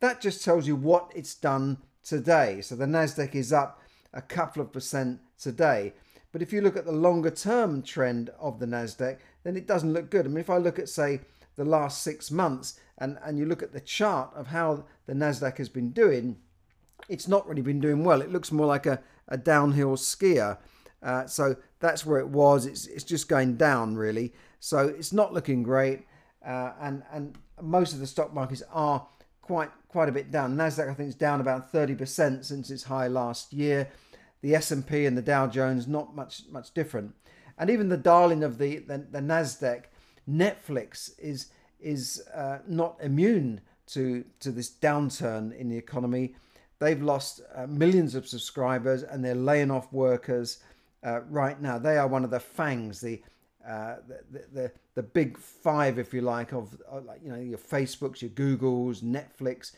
that 0.00 0.20
just 0.20 0.44
tells 0.44 0.66
you 0.66 0.74
what 0.74 1.12
it's 1.14 1.34
done 1.34 1.78
today. 2.02 2.60
So 2.62 2.74
the 2.74 2.86
NASDAQ 2.86 3.34
is 3.34 3.52
up 3.52 3.80
a 4.12 4.22
couple 4.22 4.62
of 4.62 4.72
percent 4.72 5.20
today. 5.38 5.92
But 6.32 6.42
if 6.42 6.52
you 6.52 6.62
look 6.62 6.76
at 6.76 6.86
the 6.86 6.92
longer 6.92 7.30
term 7.30 7.82
trend 7.82 8.30
of 8.40 8.58
the 8.58 8.66
NASDAQ, 8.66 9.18
then 9.44 9.56
it 9.56 9.66
doesn't 9.66 9.92
look 9.92 10.10
good. 10.10 10.24
I 10.24 10.28
mean, 10.28 10.38
if 10.38 10.50
I 10.50 10.56
look 10.56 10.78
at, 10.78 10.88
say, 10.88 11.20
the 11.56 11.64
last 11.64 12.02
six 12.02 12.30
months 12.30 12.80
and, 12.98 13.18
and 13.24 13.38
you 13.38 13.46
look 13.46 13.62
at 13.62 13.72
the 13.72 13.80
chart 13.80 14.30
of 14.34 14.48
how 14.48 14.84
the 15.06 15.12
NASDAQ 15.12 15.58
has 15.58 15.68
been 15.68 15.90
doing, 15.90 16.38
it's 17.08 17.28
not 17.28 17.46
really 17.46 17.62
been 17.62 17.80
doing 17.80 18.02
well. 18.02 18.22
It 18.22 18.32
looks 18.32 18.50
more 18.50 18.66
like 18.66 18.86
a, 18.86 19.00
a 19.28 19.36
downhill 19.36 19.96
skier. 19.96 20.58
Uh, 21.02 21.26
so 21.26 21.56
that's 21.80 22.06
where 22.06 22.18
it 22.18 22.28
was. 22.28 22.66
It's, 22.66 22.86
it's 22.86 23.04
just 23.04 23.28
going 23.28 23.56
down, 23.56 23.94
really. 23.94 24.32
So 24.64 24.88
it's 24.88 25.12
not 25.12 25.34
looking 25.34 25.62
great, 25.62 26.06
uh, 26.42 26.72
and 26.80 27.02
and 27.12 27.36
most 27.60 27.92
of 27.92 28.00
the 28.00 28.06
stock 28.06 28.32
markets 28.32 28.62
are 28.72 29.06
quite 29.42 29.70
quite 29.88 30.08
a 30.08 30.12
bit 30.12 30.30
down. 30.30 30.56
Nasdaq 30.56 30.88
I 30.90 30.94
think 30.94 31.10
is 31.10 31.14
down 31.14 31.42
about 31.42 31.70
thirty 31.70 31.94
percent 31.94 32.46
since 32.46 32.70
its 32.70 32.84
high 32.84 33.08
last 33.08 33.52
year. 33.52 33.90
The 34.40 34.54
S 34.54 34.70
and 34.70 34.86
P 34.86 35.04
and 35.04 35.18
the 35.18 35.22
Dow 35.22 35.48
Jones 35.48 35.86
not 35.86 36.16
much 36.16 36.44
much 36.50 36.72
different, 36.72 37.14
and 37.58 37.68
even 37.68 37.90
the 37.90 37.98
darling 37.98 38.42
of 38.42 38.56
the 38.56 38.78
the, 38.78 39.06
the 39.10 39.20
Nasdaq, 39.20 39.84
Netflix 40.26 41.10
is 41.18 41.48
is 41.78 42.26
uh, 42.34 42.60
not 42.66 42.96
immune 43.02 43.60
to 43.88 44.24
to 44.40 44.50
this 44.50 44.70
downturn 44.70 45.54
in 45.54 45.68
the 45.68 45.76
economy. 45.76 46.36
They've 46.78 47.02
lost 47.02 47.42
uh, 47.54 47.66
millions 47.66 48.14
of 48.14 48.26
subscribers 48.26 49.02
and 49.02 49.22
they're 49.22 49.34
laying 49.34 49.70
off 49.70 49.92
workers 49.92 50.60
uh, 51.02 51.20
right 51.28 51.60
now. 51.60 51.78
They 51.78 51.98
are 51.98 52.08
one 52.08 52.24
of 52.24 52.30
the 52.30 52.40
FAANGs, 52.40 53.00
the 53.00 53.22
uh, 53.66 53.96
the, 54.30 54.44
the, 54.52 54.72
the 54.94 55.02
big 55.02 55.38
five, 55.38 55.98
if 55.98 56.12
you 56.12 56.20
like, 56.20 56.52
of, 56.52 56.76
like 57.04 57.20
you 57.24 57.30
know 57.30 57.38
your 57.38 57.58
Facebooks, 57.58 58.20
your 58.20 58.30
Googles, 58.30 59.02
Netflix, 59.02 59.72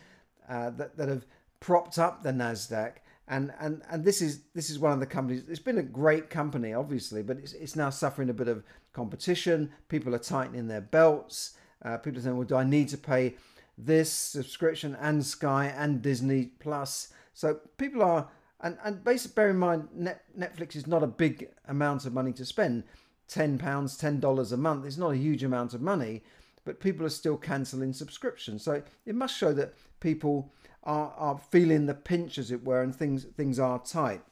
uh, 0.49 0.71
that 0.71 0.97
that 0.97 1.09
have 1.09 1.25
propped 1.61 1.99
up 1.99 2.23
the 2.23 2.31
Nasdaq. 2.31 2.95
And, 3.29 3.53
and 3.59 3.83
and 3.91 4.05
this 4.05 4.23
is 4.23 4.43
this 4.55 4.71
is 4.71 4.79
one 4.79 4.93
of 4.93 5.01
the 5.01 5.07
companies. 5.07 5.45
It's 5.49 5.59
been 5.59 5.79
a 5.79 5.83
great 5.83 6.31
company, 6.31 6.73
obviously, 6.73 7.23
but 7.23 7.39
it's, 7.39 7.53
it's 7.55 7.75
now 7.75 7.91
suffering 7.91 8.31
a 8.31 8.35
bit 8.35 8.49
of 8.49 8.63
competition. 8.93 9.73
People 9.89 10.15
are 10.15 10.19
tightening 10.19 10.69
their 10.69 10.81
belts. 10.81 11.57
Uh, 11.85 11.97
people 11.97 12.19
are 12.19 12.23
saying, 12.23 12.37
"Well, 12.37 12.47
do 12.47 12.57
I 12.57 12.65
need 12.65 12.89
to 12.91 12.99
pay 12.99 13.35
this 13.77 14.13
subscription 14.13 14.97
and 15.01 15.25
Sky 15.25 15.67
and 15.77 16.03
Disney 16.03 16.47
Plus?" 16.61 17.09
So 17.35 17.61
people 17.79 18.03
are 18.03 18.29
and 18.61 18.79
and 18.85 19.05
basically 19.05 19.35
bear 19.35 19.51
in 19.51 19.59
mind, 19.59 19.89
Net, 19.95 20.23
Netflix 20.39 20.77
is 20.77 20.87
not 20.87 21.03
a 21.03 21.07
big 21.07 21.49
amount 21.69 22.07
of 22.07 22.13
money 22.13 22.33
to 22.33 22.45
spend. 22.45 22.85
£10, 23.29 23.59
$10 23.59 24.53
a 24.53 24.57
month. 24.57 24.85
It's 24.85 24.97
not 24.97 25.13
a 25.13 25.17
huge 25.17 25.43
amount 25.43 25.75
of 25.75 25.81
money, 25.83 26.23
but 26.65 26.81
people 26.81 27.05
are 27.07 27.11
still 27.11 27.37
cancelling 27.37 27.93
subscriptions. 27.93 28.65
So 28.65 28.83
it 29.05 29.15
must 29.15 29.37
show 29.37 29.53
that 29.53 29.75
people 30.01 30.53
are, 30.83 31.13
are 31.17 31.39
feeling 31.39 31.87
the 31.87 31.95
pinch, 31.95 32.39
as 32.39 32.51
it 32.51 32.65
were, 32.65 32.83
and 32.83 32.95
things, 32.95 33.25
things 33.25 33.59
are 33.59 33.79
tight. 33.79 34.23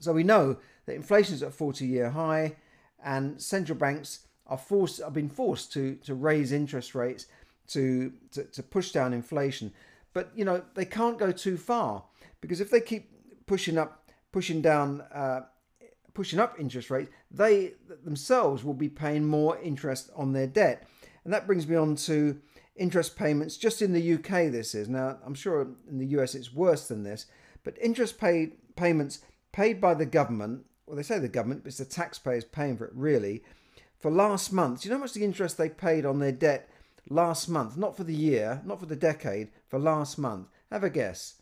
So 0.00 0.12
we 0.12 0.24
know 0.24 0.56
that 0.86 0.94
inflation 0.94 1.34
is 1.34 1.42
at 1.42 1.48
a 1.48 1.52
40 1.52 1.86
year 1.86 2.10
high, 2.10 2.56
and 3.02 3.40
central 3.40 3.78
banks 3.78 4.20
are 4.46 4.58
forced 4.58 5.00
are 5.02 5.10
being 5.10 5.28
forced 5.28 5.72
to, 5.72 5.96
to 5.96 6.14
raise 6.14 6.52
interest 6.52 6.94
rates 6.94 7.26
to, 7.68 8.12
to, 8.32 8.44
to 8.44 8.62
push 8.62 8.92
down 8.92 9.12
inflation. 9.12 9.72
But 10.14 10.30
you 10.34 10.44
know 10.44 10.62
they 10.74 10.84
can't 10.84 11.18
go 11.18 11.30
too 11.30 11.56
far 11.56 12.04
because 12.40 12.60
if 12.60 12.70
they 12.70 12.80
keep 12.80 13.10
pushing 13.46 13.78
up, 13.78 14.10
pushing 14.32 14.62
down 14.62 15.02
uh, 15.12 15.42
pushing 16.18 16.40
up 16.40 16.58
interest 16.58 16.90
rates, 16.90 17.08
they 17.30 17.74
themselves 18.04 18.64
will 18.64 18.74
be 18.74 18.88
paying 18.88 19.24
more 19.24 19.56
interest 19.60 20.10
on 20.16 20.32
their 20.32 20.48
debt. 20.48 20.84
And 21.22 21.32
that 21.32 21.46
brings 21.46 21.68
me 21.68 21.76
on 21.76 21.94
to 21.94 22.40
interest 22.74 23.14
payments 23.14 23.56
just 23.56 23.80
in 23.80 23.92
the 23.92 24.14
UK 24.14 24.50
this 24.50 24.74
is. 24.74 24.88
Now, 24.88 25.18
I'm 25.24 25.36
sure 25.36 25.68
in 25.88 25.98
the 25.98 26.18
US 26.18 26.34
it's 26.34 26.52
worse 26.52 26.88
than 26.88 27.04
this, 27.04 27.26
but 27.62 27.78
interest 27.80 28.18
paid 28.18 28.54
payments 28.74 29.20
paid 29.52 29.80
by 29.80 29.94
the 29.94 30.06
government, 30.06 30.64
well 30.86 30.96
they 30.96 31.04
say 31.04 31.20
the 31.20 31.28
government, 31.28 31.62
but 31.62 31.68
it's 31.68 31.78
the 31.78 31.84
taxpayers 31.84 32.44
paying 32.44 32.76
for 32.76 32.86
it 32.86 32.92
really, 32.96 33.44
for 34.00 34.10
last 34.10 34.52
month. 34.52 34.80
Do 34.80 34.88
you 34.88 34.90
know 34.90 34.98
how 34.98 35.04
much 35.04 35.12
the 35.12 35.22
interest 35.22 35.56
they 35.56 35.68
paid 35.68 36.04
on 36.04 36.18
their 36.18 36.32
debt 36.32 36.68
last 37.08 37.48
month? 37.48 37.76
Not 37.76 37.96
for 37.96 38.02
the 38.02 38.12
year, 38.12 38.60
not 38.64 38.80
for 38.80 38.86
the 38.86 38.96
decade, 38.96 39.50
for 39.68 39.78
last 39.78 40.18
month. 40.18 40.48
Have 40.72 40.82
a 40.82 40.90
guess. 40.90 41.34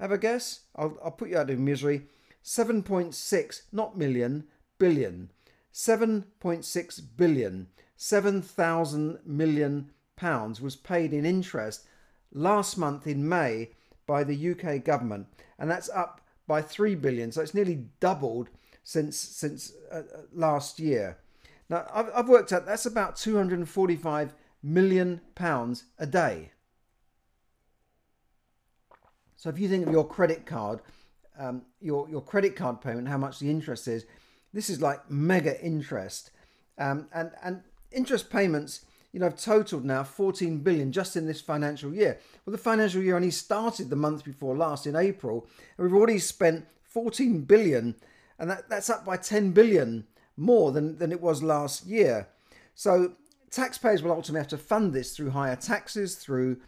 Have 0.00 0.12
a 0.12 0.16
guess? 0.16 0.60
I'll, 0.74 0.96
I'll 1.04 1.10
put 1.10 1.28
you 1.28 1.36
out 1.36 1.50
of 1.50 1.58
misery. 1.58 2.06
7.6, 2.44 3.62
not 3.72 3.96
million, 3.96 4.44
billion. 4.78 5.30
7.6 5.72 7.00
billion, 7.16 7.66
7,000 7.96 9.18
million 9.24 9.90
pounds 10.16 10.60
was 10.60 10.76
paid 10.76 11.12
in 11.12 11.24
interest 11.24 11.86
last 12.32 12.76
month 12.76 13.06
in 13.06 13.28
May 13.28 13.70
by 14.06 14.24
the 14.24 14.50
UK 14.50 14.84
government, 14.84 15.26
and 15.58 15.70
that's 15.70 15.88
up 15.90 16.20
by 16.46 16.60
3 16.60 16.94
billion. 16.96 17.32
So 17.32 17.40
it's 17.40 17.54
nearly 17.54 17.86
doubled 18.00 18.48
since 18.84 19.16
since 19.16 19.72
uh, 19.90 19.98
uh, 19.98 20.22
last 20.34 20.78
year. 20.78 21.18
Now 21.68 21.86
I've, 21.92 22.10
I've 22.14 22.28
worked 22.28 22.52
out 22.52 22.66
that's 22.66 22.86
about 22.86 23.16
245 23.16 24.34
million 24.62 25.20
pounds 25.34 25.84
a 25.98 26.06
day. 26.06 26.50
So 29.36 29.50
if 29.50 29.58
you 29.58 29.68
think 29.68 29.86
of 29.86 29.92
your 29.92 30.06
credit 30.06 30.46
card, 30.46 30.80
um, 31.38 31.62
your 31.80 32.08
your 32.08 32.20
credit 32.20 32.56
card 32.56 32.80
payment, 32.80 33.08
how 33.08 33.18
much 33.18 33.38
the 33.38 33.50
interest 33.50 33.88
is, 33.88 34.04
this 34.52 34.68
is 34.68 34.80
like 34.80 35.10
mega 35.10 35.60
interest, 35.62 36.30
um, 36.78 37.08
and 37.12 37.30
and 37.42 37.62
interest 37.90 38.30
payments, 38.30 38.84
you 39.12 39.20
know, 39.20 39.26
have 39.26 39.36
totaled 39.36 39.84
now 39.84 40.02
14 40.02 40.58
billion 40.58 40.92
just 40.92 41.16
in 41.16 41.26
this 41.26 41.40
financial 41.40 41.94
year. 41.94 42.18
Well, 42.44 42.52
the 42.52 42.58
financial 42.58 43.02
year 43.02 43.16
only 43.16 43.30
started 43.30 43.90
the 43.90 43.96
month 43.96 44.24
before 44.24 44.56
last 44.56 44.86
in 44.86 44.96
April, 44.96 45.46
and 45.76 45.86
we've 45.86 45.96
already 45.96 46.18
spent 46.18 46.66
14 46.82 47.42
billion, 47.42 47.94
and 48.38 48.50
that, 48.50 48.68
that's 48.68 48.90
up 48.90 49.04
by 49.04 49.16
10 49.16 49.52
billion 49.52 50.06
more 50.36 50.72
than, 50.72 50.98
than 50.98 51.12
it 51.12 51.20
was 51.20 51.42
last 51.42 51.86
year. 51.86 52.28
So 52.74 53.12
taxpayers 53.50 54.02
will 54.02 54.12
ultimately 54.12 54.40
have 54.40 54.48
to 54.48 54.58
fund 54.58 54.92
this 54.92 55.14
through 55.14 55.30
higher 55.30 55.56
taxes, 55.56 56.16
through 56.16 56.58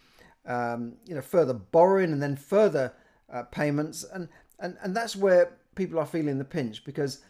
um, 0.47 0.94
you 1.06 1.14
know 1.14 1.23
further 1.23 1.54
borrowing, 1.54 2.12
and 2.12 2.23
then 2.23 2.37
further 2.37 2.92
uh, 3.33 3.44
payments, 3.44 4.04
and, 4.04 4.28
and 4.64 4.76
and 4.83 4.97
that's 4.97 5.14
where 5.14 5.52
people 5.75 5.99
are 5.99 6.06
feeling 6.06 6.38
the 6.38 6.44
pinch 6.44 6.85
because 6.85 7.21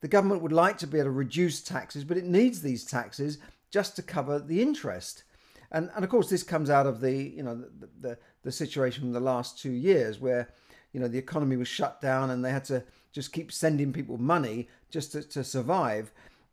the 0.00 0.08
government 0.08 0.42
would 0.42 0.52
like 0.52 0.78
to 0.78 0.86
be 0.86 0.98
able 0.98 1.06
to 1.06 1.10
reduce 1.10 1.62
taxes, 1.62 2.04
but 2.04 2.16
it 2.16 2.24
needs 2.24 2.62
these 2.62 2.84
taxes 2.84 3.38
just 3.70 3.96
to 3.96 4.02
cover 4.02 4.38
the 4.38 4.62
interest. 4.62 5.24
And, 5.72 5.90
and 5.94 6.04
of 6.04 6.10
course, 6.10 6.28
this 6.28 6.42
comes 6.42 6.70
out 6.70 6.86
of 6.86 7.00
the 7.00 7.12
you 7.12 7.42
know 7.42 7.56
the, 7.56 7.88
the, 8.00 8.18
the 8.42 8.52
situation 8.52 9.02
from 9.02 9.12
the 9.12 9.20
last 9.20 9.58
two 9.58 9.72
years 9.72 10.20
where 10.20 10.48
you 10.92 11.00
know 11.00 11.08
the 11.08 11.18
economy 11.18 11.56
was 11.56 11.68
shut 11.68 12.00
down 12.00 12.30
and 12.30 12.44
they 12.44 12.52
had 12.52 12.64
to 12.66 12.84
just 13.12 13.32
keep 13.32 13.50
sending 13.50 13.92
people 13.92 14.16
money 14.18 14.68
just 14.90 15.12
to, 15.12 15.22
to 15.22 15.42
survive. 15.42 16.12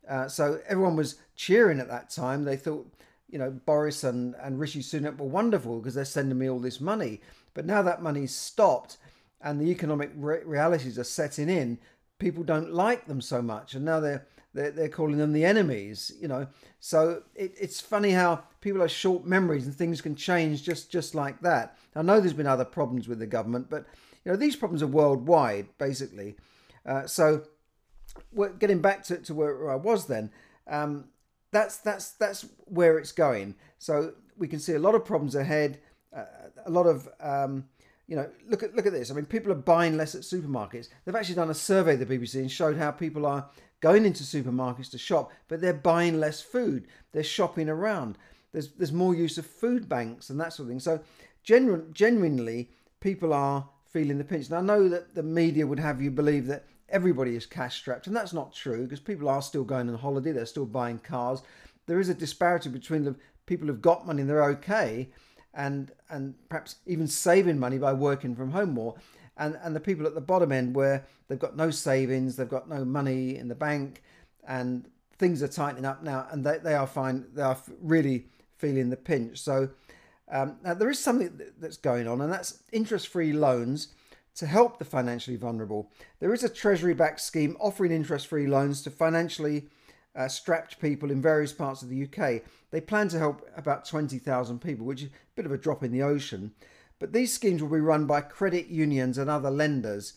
Uh, 0.09 0.27
so 0.27 0.59
everyone 0.67 0.95
was 0.95 1.17
cheering 1.35 1.79
at 1.79 1.87
that 1.87 2.09
time. 2.09 2.43
They 2.43 2.57
thought, 2.57 2.91
you 3.29 3.37
know, 3.37 3.51
Boris 3.51 4.03
and, 4.03 4.35
and 4.41 4.59
Rishi 4.59 4.81
Sunak 4.81 5.17
were 5.17 5.27
wonderful 5.27 5.79
because 5.79 5.93
they're 5.93 6.05
sending 6.05 6.37
me 6.37 6.49
all 6.49 6.59
this 6.59 6.81
money. 6.81 7.21
But 7.53 7.65
now 7.65 7.81
that 7.83 8.01
money's 8.01 8.33
stopped 8.33 8.97
and 9.43 9.59
the 9.59 9.71
economic 9.71 10.11
re- 10.15 10.43
realities 10.43 10.97
are 10.99 11.03
setting 11.03 11.49
in, 11.49 11.79
people 12.19 12.43
don't 12.43 12.73
like 12.73 13.07
them 13.07 13.21
so 13.21 13.41
much. 13.41 13.73
And 13.73 13.85
now 13.85 13.99
they're 13.99 14.25
they're, 14.53 14.71
they're 14.71 14.89
calling 14.89 15.17
them 15.17 15.31
the 15.31 15.45
enemies, 15.45 16.11
you 16.19 16.27
know. 16.27 16.47
So 16.79 17.23
it, 17.35 17.53
it's 17.59 17.79
funny 17.79 18.11
how 18.11 18.43
people 18.59 18.81
have 18.81 18.91
short 18.91 19.25
memories 19.25 19.65
and 19.65 19.73
things 19.73 20.01
can 20.01 20.15
change 20.15 20.63
just 20.63 20.91
just 20.91 21.15
like 21.15 21.41
that. 21.41 21.77
I 21.95 22.01
know 22.01 22.19
there's 22.19 22.33
been 22.33 22.47
other 22.47 22.65
problems 22.65 23.07
with 23.07 23.19
the 23.19 23.27
government, 23.27 23.69
but 23.69 23.85
you 24.25 24.31
know 24.31 24.37
these 24.37 24.55
problems 24.55 24.83
are 24.83 24.87
worldwide, 24.87 25.67
basically. 25.77 26.35
Uh, 26.85 27.07
so 27.07 27.43
we're 28.33 28.49
getting 28.49 28.81
back 28.81 29.03
to, 29.03 29.17
to 29.17 29.33
where 29.33 29.71
I 29.71 29.75
was 29.75 30.07
then, 30.07 30.31
um, 30.67 31.05
that's 31.51 31.77
that's 31.77 32.11
that's 32.11 32.45
where 32.65 32.97
it's 32.97 33.11
going. 33.11 33.55
So 33.77 34.13
we 34.37 34.47
can 34.47 34.59
see 34.59 34.73
a 34.73 34.79
lot 34.79 34.95
of 34.95 35.05
problems 35.05 35.35
ahead, 35.35 35.79
uh, 36.15 36.25
a 36.65 36.71
lot 36.71 36.87
of 36.87 37.07
um, 37.19 37.65
you 38.07 38.15
know, 38.15 38.29
look 38.47 38.63
at 38.63 38.75
look 38.75 38.85
at 38.85 38.93
this. 38.93 39.11
I 39.11 39.13
mean, 39.13 39.25
people 39.25 39.51
are 39.51 39.55
buying 39.55 39.97
less 39.97 40.15
at 40.15 40.21
supermarkets. 40.21 40.89
They've 41.05 41.15
actually 41.15 41.35
done 41.35 41.49
a 41.49 41.55
survey, 41.55 41.95
the 41.95 42.05
BBC, 42.05 42.35
and 42.35 42.51
showed 42.51 42.77
how 42.77 42.91
people 42.91 43.25
are 43.25 43.49
going 43.79 44.05
into 44.05 44.23
supermarkets 44.23 44.91
to 44.91 44.97
shop, 44.97 45.31
but 45.47 45.61
they're 45.61 45.73
buying 45.73 46.19
less 46.19 46.41
food. 46.41 46.87
They're 47.11 47.23
shopping 47.23 47.69
around. 47.69 48.17
There's 48.51 48.69
there's 48.73 48.91
more 48.91 49.15
use 49.15 49.37
of 49.37 49.45
food 49.45 49.87
banks 49.87 50.29
and 50.29 50.39
that 50.39 50.53
sort 50.53 50.67
of 50.67 50.71
thing. 50.71 50.79
So, 50.79 51.01
genuine, 51.43 51.93
genuinely, 51.93 52.69
people 52.99 53.33
are 53.33 53.67
feeling 53.91 54.17
the 54.17 54.23
pinch. 54.23 54.49
Now, 54.49 54.57
I 54.57 54.61
know 54.61 54.87
that 54.87 55.15
the 55.15 55.23
media 55.23 55.67
would 55.67 55.79
have 55.79 56.01
you 56.01 56.11
believe 56.11 56.47
that 56.47 56.65
everybody 56.89 57.35
is 57.35 57.45
cash 57.45 57.77
strapped, 57.77 58.07
and 58.07 58.15
that's 58.15 58.33
not 58.33 58.53
true 58.53 58.83
because 58.83 58.99
people 58.99 59.29
are 59.29 59.41
still 59.41 59.63
going 59.63 59.89
on 59.89 59.97
holiday. 59.97 60.31
They're 60.31 60.45
still 60.45 60.65
buying 60.65 60.99
cars. 60.99 61.41
There 61.87 61.99
is 61.99 62.09
a 62.09 62.13
disparity 62.13 62.69
between 62.69 63.03
the 63.03 63.15
people 63.45 63.67
who've 63.67 63.81
got 63.81 64.05
money 64.05 64.21
and 64.21 64.29
they're 64.29 64.43
okay, 64.45 65.09
and 65.53 65.91
and 66.09 66.35
perhaps 66.49 66.75
even 66.85 67.07
saving 67.07 67.59
money 67.59 67.77
by 67.77 67.93
working 67.93 68.35
from 68.35 68.51
home 68.51 68.73
more 68.73 68.95
and 69.37 69.57
and 69.63 69.75
the 69.75 69.79
people 69.79 70.05
at 70.05 70.15
the 70.15 70.21
bottom 70.21 70.51
end 70.51 70.75
where 70.75 71.05
they've 71.27 71.39
got 71.39 71.55
no 71.55 71.71
savings, 71.71 72.35
they've 72.35 72.49
got 72.49 72.69
no 72.69 72.85
money 72.85 73.35
in 73.35 73.47
the 73.47 73.55
bank, 73.55 74.03
and 74.47 74.89
things 75.17 75.41
are 75.43 75.47
tightening 75.47 75.85
up 75.85 76.03
now, 76.03 76.27
and 76.31 76.45
they, 76.45 76.57
they 76.59 76.73
are 76.73 76.87
fine. 76.87 77.25
They 77.33 77.41
are 77.41 77.57
really 77.81 78.25
feeling 78.57 78.89
the 78.89 78.97
pinch. 78.97 79.39
So 79.39 79.69
um, 80.31 80.57
now 80.63 80.73
there 80.73 80.89
is 80.89 80.99
something 80.99 81.39
that's 81.59 81.77
going 81.77 82.07
on, 82.07 82.21
and 82.21 82.31
that's 82.31 82.63
interest-free 82.71 83.33
loans 83.33 83.89
to 84.35 84.45
help 84.45 84.79
the 84.79 84.85
financially 84.85 85.37
vulnerable. 85.37 85.91
There 86.19 86.33
is 86.33 86.43
a 86.43 86.49
treasury-backed 86.49 87.19
scheme 87.19 87.57
offering 87.59 87.91
interest-free 87.91 88.47
loans 88.47 88.81
to 88.83 88.91
financially 88.91 89.67
uh, 90.15 90.27
strapped 90.27 90.79
people 90.79 91.11
in 91.11 91.21
various 91.21 91.51
parts 91.51 91.81
of 91.81 91.89
the 91.89 92.03
UK. 92.03 92.43
They 92.71 92.81
plan 92.81 93.09
to 93.09 93.19
help 93.19 93.47
about 93.55 93.85
20,000 93.85 94.59
people, 94.59 94.85
which 94.85 95.03
is 95.03 95.09
a 95.09 95.11
bit 95.35 95.45
of 95.45 95.51
a 95.51 95.57
drop 95.57 95.83
in 95.83 95.91
the 95.91 96.01
ocean. 96.01 96.53
But 96.99 97.13
these 97.13 97.33
schemes 97.33 97.61
will 97.61 97.69
be 97.69 97.79
run 97.79 98.05
by 98.05 98.21
credit 98.21 98.67
unions 98.67 99.17
and 99.17 99.29
other 99.29 99.51
lenders 99.51 100.13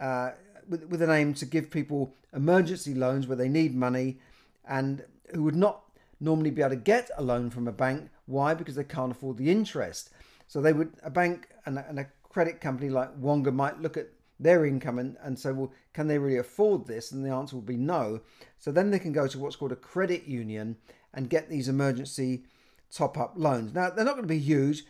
uh, 0.00 0.32
with, 0.68 0.84
with 0.84 1.02
an 1.02 1.10
aim 1.10 1.34
to 1.34 1.46
give 1.46 1.70
people 1.70 2.14
emergency 2.34 2.94
loans 2.94 3.26
where 3.26 3.36
they 3.36 3.48
need 3.48 3.74
money 3.74 4.18
and 4.66 5.04
who 5.34 5.42
would 5.42 5.56
not 5.56 5.82
normally 6.20 6.50
be 6.50 6.62
able 6.62 6.70
to 6.70 6.76
get 6.76 7.10
a 7.16 7.22
loan 7.22 7.50
from 7.50 7.68
a 7.68 7.72
bank. 7.72 8.08
Why? 8.26 8.54
Because 8.54 8.74
they 8.74 8.84
can't 8.84 9.12
afford 9.12 9.36
the 9.36 9.50
interest. 9.50 10.10
So 10.46 10.60
they 10.60 10.72
would 10.72 10.92
a 11.02 11.10
bank 11.10 11.48
and 11.66 11.78
a, 11.78 11.88
and 11.88 11.98
a 11.98 12.06
credit 12.22 12.60
company 12.60 12.88
like 12.90 13.10
Wonga 13.18 13.52
might 13.52 13.80
look 13.80 13.96
at 13.96 14.08
their 14.40 14.64
income 14.64 14.98
and, 14.98 15.16
and 15.22 15.38
say, 15.38 15.50
well, 15.50 15.72
can 15.92 16.06
they 16.06 16.18
really 16.18 16.38
afford 16.38 16.86
this? 16.86 17.12
And 17.12 17.24
the 17.24 17.30
answer 17.30 17.56
will 17.56 17.62
be 17.62 17.76
no. 17.76 18.20
So 18.58 18.70
then 18.70 18.90
they 18.90 18.98
can 18.98 19.12
go 19.12 19.26
to 19.26 19.38
what's 19.38 19.56
called 19.56 19.72
a 19.72 19.76
credit 19.76 20.26
union 20.26 20.76
and 21.14 21.30
get 21.30 21.48
these 21.48 21.68
emergency 21.68 22.42
top 22.90 23.18
up 23.18 23.32
loans. 23.36 23.74
Now, 23.74 23.90
they're 23.90 24.04
not 24.04 24.14
going 24.14 24.28
to 24.28 24.28
be 24.28 24.38
huge 24.38 24.84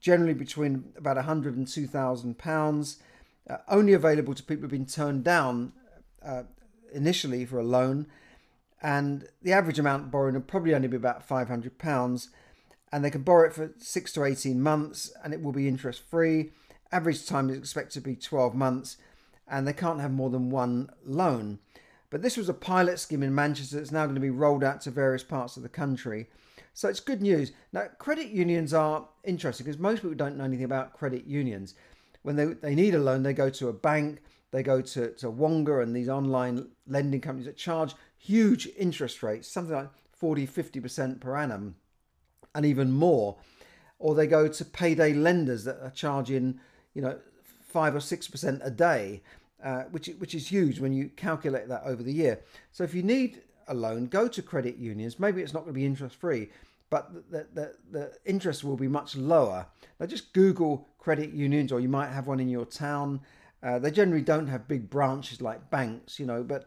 generally 0.00 0.34
between 0.34 0.92
about 0.96 1.16
100 1.16 1.56
and 1.56 1.68
2,000 1.68 2.38
pounds, 2.38 2.98
uh, 3.48 3.58
only 3.68 3.92
available 3.92 4.34
to 4.34 4.42
people 4.42 4.62
who've 4.62 4.70
been 4.70 4.86
turned 4.86 5.24
down 5.24 5.72
uh, 6.24 6.44
initially 6.92 7.44
for 7.44 7.58
a 7.58 7.64
loan. 7.64 8.06
And 8.82 9.28
the 9.42 9.52
average 9.52 9.78
amount 9.78 10.10
borrowed 10.10 10.34
will 10.34 10.40
probably 10.40 10.74
only 10.74 10.88
be 10.88 10.96
about 10.96 11.22
500 11.22 11.78
pounds. 11.78 12.30
And 12.90 13.04
they 13.04 13.10
can 13.10 13.22
borrow 13.22 13.46
it 13.46 13.52
for 13.52 13.72
six 13.76 14.12
to 14.14 14.24
18 14.24 14.60
months 14.60 15.12
and 15.22 15.32
it 15.34 15.42
will 15.42 15.52
be 15.52 15.68
interest 15.68 16.02
free. 16.10 16.50
Average 16.90 17.26
time 17.26 17.50
is 17.50 17.58
expected 17.58 18.02
to 18.02 18.08
be 18.08 18.16
12 18.16 18.54
months 18.54 18.96
and 19.46 19.66
they 19.66 19.72
can't 19.72 20.00
have 20.00 20.10
more 20.10 20.30
than 20.30 20.50
one 20.50 20.90
loan. 21.04 21.58
But 22.10 22.22
this 22.22 22.36
was 22.36 22.48
a 22.48 22.54
pilot 22.54 22.98
scheme 22.98 23.22
in 23.22 23.34
Manchester 23.34 23.76
that's 23.76 23.92
now 23.92 24.04
going 24.04 24.16
to 24.16 24.20
be 24.20 24.30
rolled 24.30 24.64
out 24.64 24.80
to 24.82 24.90
various 24.90 25.22
parts 25.22 25.56
of 25.56 25.62
the 25.62 25.68
country. 25.68 26.26
So 26.74 26.88
it's 26.88 27.00
good 27.00 27.22
news. 27.22 27.52
Now, 27.72 27.86
credit 27.98 28.28
unions 28.28 28.74
are 28.74 29.08
interesting 29.24 29.64
because 29.64 29.78
most 29.78 30.02
people 30.02 30.16
don't 30.16 30.36
know 30.36 30.44
anything 30.44 30.64
about 30.64 30.92
credit 30.92 31.24
unions. 31.24 31.74
When 32.22 32.36
they, 32.36 32.46
they 32.46 32.74
need 32.74 32.94
a 32.94 32.98
loan, 32.98 33.22
they 33.22 33.32
go 33.32 33.48
to 33.50 33.68
a 33.68 33.72
bank, 33.72 34.22
they 34.50 34.62
go 34.62 34.80
to, 34.82 35.12
to 35.14 35.30
Wonga 35.30 35.80
and 35.80 35.94
these 35.94 36.08
online 36.08 36.68
lending 36.86 37.20
companies 37.20 37.46
that 37.46 37.56
charge 37.56 37.94
huge 38.18 38.68
interest 38.76 39.22
rates, 39.22 39.48
something 39.48 39.74
like 39.74 39.90
40, 40.12 40.46
50% 40.46 41.20
per 41.20 41.36
annum, 41.36 41.76
and 42.54 42.66
even 42.66 42.90
more. 42.90 43.36
Or 43.98 44.14
they 44.14 44.26
go 44.26 44.48
to 44.48 44.64
payday 44.64 45.12
lenders 45.12 45.64
that 45.64 45.80
are 45.82 45.90
charging, 45.90 46.60
you 46.94 47.02
know, 47.02 47.18
five 47.68 47.94
or 47.94 48.00
six 48.00 48.26
percent 48.28 48.60
a 48.64 48.70
day, 48.70 49.22
uh, 49.62 49.82
which 49.90 50.08
which 50.18 50.34
is 50.34 50.48
huge 50.48 50.80
when 50.80 50.92
you 50.92 51.08
calculate 51.16 51.68
that 51.68 51.82
over 51.84 52.02
the 52.02 52.12
year. 52.12 52.40
So 52.72 52.84
if 52.84 52.94
you 52.94 53.02
need 53.02 53.42
a 53.68 53.74
loan, 53.74 54.06
go 54.06 54.28
to 54.28 54.42
credit 54.42 54.76
unions. 54.76 55.18
Maybe 55.18 55.42
it's 55.42 55.54
not 55.54 55.60
going 55.60 55.74
to 55.74 55.80
be 55.80 55.86
interest 55.86 56.16
free, 56.16 56.50
but 56.90 57.30
the, 57.30 57.46
the, 57.54 57.74
the 57.92 58.12
interest 58.24 58.64
will 58.64 58.76
be 58.76 58.88
much 58.88 59.16
lower. 59.16 59.66
Now, 59.98 60.06
just 60.06 60.32
Google 60.32 60.88
credit 60.98 61.32
unions, 61.32 61.72
or 61.72 61.80
you 61.80 61.88
might 61.88 62.08
have 62.10 62.26
one 62.26 62.40
in 62.40 62.48
your 62.48 62.64
town. 62.64 63.20
Uh, 63.62 63.78
they 63.78 63.90
generally 63.90 64.22
don't 64.22 64.48
have 64.48 64.66
big 64.66 64.90
branches 64.90 65.40
like 65.40 65.70
banks, 65.70 66.18
you 66.18 66.26
know, 66.26 66.42
but 66.42 66.66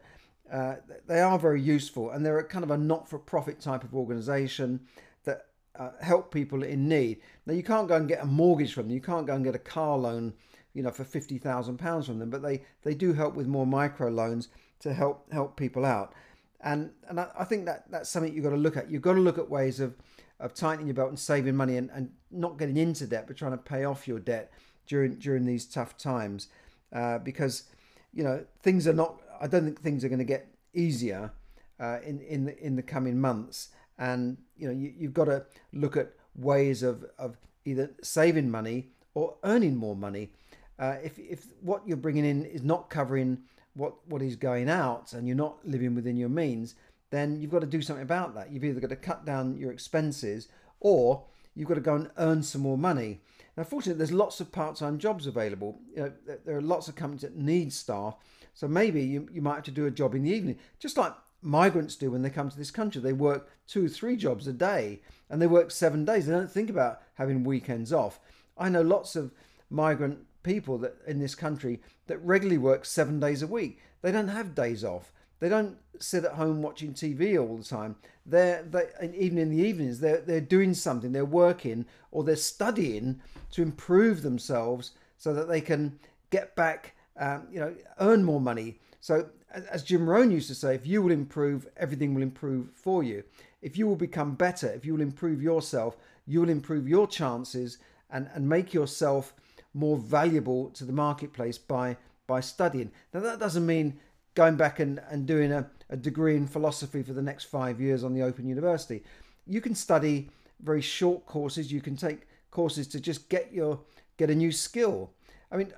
uh, 0.50 0.76
they 1.06 1.20
are 1.20 1.38
very 1.38 1.60
useful 1.60 2.10
and 2.10 2.24
they're 2.24 2.42
kind 2.44 2.64
of 2.64 2.70
a 2.70 2.78
not 2.78 3.08
for 3.08 3.18
profit 3.18 3.60
type 3.60 3.82
of 3.82 3.94
organization 3.94 4.80
that 5.24 5.46
uh, 5.78 5.90
help 6.00 6.32
people 6.32 6.62
in 6.62 6.88
need. 6.88 7.20
Now, 7.46 7.54
you 7.54 7.62
can't 7.62 7.88
go 7.88 7.96
and 7.96 8.08
get 8.08 8.22
a 8.22 8.26
mortgage 8.26 8.72
from 8.72 8.84
them, 8.84 8.94
you 8.94 9.00
can't 9.00 9.26
go 9.26 9.34
and 9.34 9.44
get 9.44 9.54
a 9.54 9.58
car 9.58 9.98
loan, 9.98 10.32
you 10.74 10.82
know, 10.82 10.90
for 10.90 11.04
£50,000 11.04 12.06
from 12.06 12.18
them, 12.18 12.30
but 12.30 12.42
they, 12.42 12.62
they 12.82 12.94
do 12.94 13.12
help 13.12 13.34
with 13.34 13.46
more 13.46 13.66
micro 13.66 14.08
loans 14.08 14.48
to 14.80 14.92
help 14.92 15.32
help 15.32 15.56
people 15.56 15.84
out. 15.84 16.12
And, 16.60 16.90
and 17.08 17.20
I, 17.20 17.28
I 17.38 17.44
think 17.44 17.64
that 17.66 17.84
that's 17.90 18.10
something 18.10 18.34
you've 18.34 18.44
got 18.44 18.50
to 18.50 18.56
look 18.56 18.76
at. 18.76 18.90
You've 18.90 19.02
got 19.02 19.14
to 19.14 19.20
look 19.20 19.38
at 19.38 19.48
ways 19.48 19.80
of 19.80 19.94
of 20.40 20.52
tightening 20.52 20.86
your 20.86 20.94
belt 20.94 21.08
and 21.08 21.18
saving 21.18 21.56
money 21.56 21.76
and, 21.76 21.90
and 21.94 22.10
not 22.30 22.58
getting 22.58 22.76
into 22.76 23.06
debt, 23.06 23.26
but 23.26 23.36
trying 23.36 23.52
to 23.52 23.58
pay 23.58 23.84
off 23.84 24.08
your 24.08 24.18
debt 24.18 24.52
during 24.86 25.14
during 25.16 25.46
these 25.46 25.64
tough 25.64 25.96
times, 25.96 26.48
uh, 26.92 27.18
because 27.18 27.64
you 28.12 28.22
know 28.22 28.44
things 28.62 28.86
are 28.86 28.92
not. 28.92 29.20
I 29.40 29.46
don't 29.46 29.64
think 29.64 29.80
things 29.80 30.04
are 30.04 30.08
going 30.08 30.18
to 30.18 30.24
get 30.24 30.48
easier 30.72 31.32
uh, 31.80 31.98
in 32.04 32.20
in 32.20 32.44
the, 32.46 32.58
in 32.58 32.76
the 32.76 32.82
coming 32.82 33.20
months, 33.20 33.68
and 33.98 34.36
you 34.56 34.66
know 34.66 34.74
you, 34.74 34.92
you've 34.96 35.14
got 35.14 35.26
to 35.26 35.44
look 35.72 35.96
at 35.96 36.12
ways 36.34 36.82
of 36.82 37.04
of 37.18 37.36
either 37.64 37.90
saving 38.02 38.50
money 38.50 38.88
or 39.14 39.36
earning 39.44 39.76
more 39.76 39.96
money. 39.96 40.32
Uh, 40.78 40.96
if 41.02 41.18
if 41.18 41.46
what 41.60 41.86
you're 41.86 41.96
bringing 41.96 42.24
in 42.24 42.44
is 42.44 42.62
not 42.62 42.90
covering 42.90 43.38
what 43.74 43.94
what 44.08 44.22
is 44.22 44.36
going 44.36 44.68
out, 44.68 45.12
and 45.12 45.26
you're 45.26 45.36
not 45.36 45.66
living 45.66 45.94
within 45.94 46.16
your 46.16 46.28
means, 46.28 46.74
then 47.10 47.40
you've 47.40 47.50
got 47.50 47.60
to 47.60 47.66
do 47.66 47.82
something 47.82 48.02
about 48.02 48.34
that. 48.34 48.50
You've 48.50 48.64
either 48.64 48.80
got 48.80 48.90
to 48.90 48.96
cut 48.96 49.24
down 49.24 49.56
your 49.56 49.72
expenses 49.72 50.48
or 50.80 51.24
you've 51.54 51.68
got 51.68 51.74
to 51.74 51.80
go 51.80 51.94
and 51.94 52.10
earn 52.18 52.42
some 52.42 52.62
more 52.62 52.76
money. 52.78 53.20
Now, 53.56 53.62
fortunately, 53.62 53.98
there's 53.98 54.10
lots 54.12 54.40
of 54.40 54.50
part-time 54.50 54.98
jobs 54.98 55.28
available. 55.28 55.78
You 55.94 56.02
know, 56.02 56.12
there 56.44 56.56
are 56.56 56.60
lots 56.60 56.88
of 56.88 56.96
companies 56.96 57.22
that 57.22 57.36
need 57.36 57.72
staff, 57.72 58.16
so 58.52 58.66
maybe 58.66 59.02
you, 59.02 59.28
you 59.32 59.40
might 59.40 59.54
have 59.54 59.64
to 59.64 59.70
do 59.70 59.86
a 59.86 59.92
job 59.92 60.16
in 60.16 60.24
the 60.24 60.30
evening, 60.32 60.58
just 60.80 60.96
like 60.96 61.14
migrants 61.40 61.94
do 61.94 62.10
when 62.10 62.22
they 62.22 62.30
come 62.30 62.50
to 62.50 62.56
this 62.56 62.72
country. 62.72 63.00
They 63.00 63.12
work 63.12 63.48
two 63.68 63.88
three 63.88 64.16
jobs 64.16 64.48
a 64.48 64.52
day, 64.52 65.02
and 65.30 65.40
they 65.40 65.46
work 65.46 65.70
seven 65.70 66.04
days. 66.04 66.26
They 66.26 66.32
don't 66.32 66.50
think 66.50 66.68
about 66.68 67.00
having 67.14 67.44
weekends 67.44 67.92
off. 67.92 68.18
I 68.58 68.68
know 68.68 68.82
lots 68.82 69.14
of 69.14 69.30
migrant 69.70 70.18
people 70.44 70.78
that 70.78 70.94
in 71.08 71.18
this 71.18 71.34
country 71.34 71.80
that 72.06 72.18
regularly 72.18 72.58
work 72.58 72.84
seven 72.84 73.18
days 73.18 73.42
a 73.42 73.46
week. 73.48 73.80
They 74.02 74.12
don't 74.12 74.28
have 74.28 74.54
days 74.54 74.84
off. 74.84 75.12
They 75.40 75.48
don't 75.48 75.76
sit 75.98 76.24
at 76.24 76.32
home 76.32 76.62
watching 76.62 76.94
TV 76.94 77.40
all 77.40 77.56
the 77.56 77.64
time. 77.64 77.96
They're 78.24 78.62
they, 78.62 78.86
even 79.16 79.38
in 79.38 79.50
the 79.50 79.62
evenings 79.62 79.98
they're 79.98 80.20
they're 80.20 80.40
doing 80.40 80.74
something. 80.74 81.10
They're 81.10 81.24
working 81.24 81.86
or 82.12 82.22
they're 82.22 82.36
studying 82.36 83.20
to 83.50 83.62
improve 83.62 84.22
themselves 84.22 84.92
so 85.18 85.34
that 85.34 85.48
they 85.48 85.60
can 85.60 85.98
get 86.30 86.54
back, 86.54 86.94
um, 87.18 87.48
you 87.50 87.58
know, 87.58 87.74
earn 87.98 88.22
more 88.22 88.40
money. 88.40 88.78
So 89.00 89.28
as 89.70 89.82
Jim 89.82 90.08
Rohn 90.08 90.30
used 90.30 90.48
to 90.48 90.54
say, 90.54 90.74
if 90.74 90.86
you 90.86 91.02
will 91.02 91.12
improve, 91.12 91.68
everything 91.76 92.14
will 92.14 92.22
improve 92.22 92.70
for 92.74 93.02
you. 93.02 93.22
If 93.62 93.78
you 93.78 93.86
will 93.86 93.96
become 93.96 94.34
better, 94.34 94.68
if 94.68 94.84
you 94.84 94.94
will 94.94 95.00
improve 95.00 95.42
yourself, 95.42 95.96
you 96.26 96.40
will 96.40 96.48
improve 96.48 96.88
your 96.88 97.06
chances 97.06 97.78
and, 98.10 98.28
and 98.34 98.48
make 98.48 98.74
yourself 98.74 99.34
more 99.74 99.98
valuable 99.98 100.70
to 100.70 100.84
the 100.84 100.92
marketplace 100.92 101.58
by 101.58 101.96
by 102.26 102.40
studying. 102.40 102.90
Now 103.12 103.20
that 103.20 103.38
doesn't 103.38 103.66
mean 103.66 103.98
going 104.34 104.56
back 104.56 104.80
and, 104.80 105.00
and 105.10 105.26
doing 105.26 105.52
a, 105.52 105.68
a 105.90 105.96
degree 105.96 106.36
in 106.36 106.46
philosophy 106.46 107.02
for 107.02 107.12
the 107.12 107.22
next 107.22 107.44
five 107.44 107.80
years 107.80 108.02
on 108.02 108.14
the 108.14 108.22
Open 108.22 108.48
University. 108.48 109.02
You 109.46 109.60
can 109.60 109.74
study 109.74 110.30
very 110.60 110.80
short 110.80 111.26
courses. 111.26 111.70
You 111.70 111.80
can 111.80 111.96
take 111.96 112.26
courses 112.50 112.86
to 112.88 113.00
just 113.00 113.28
get 113.28 113.52
your 113.52 113.80
get 114.16 114.30
a 114.30 114.34
new 114.34 114.52
skill. 114.52 115.10
I 115.50 115.56
mean, 115.56 115.72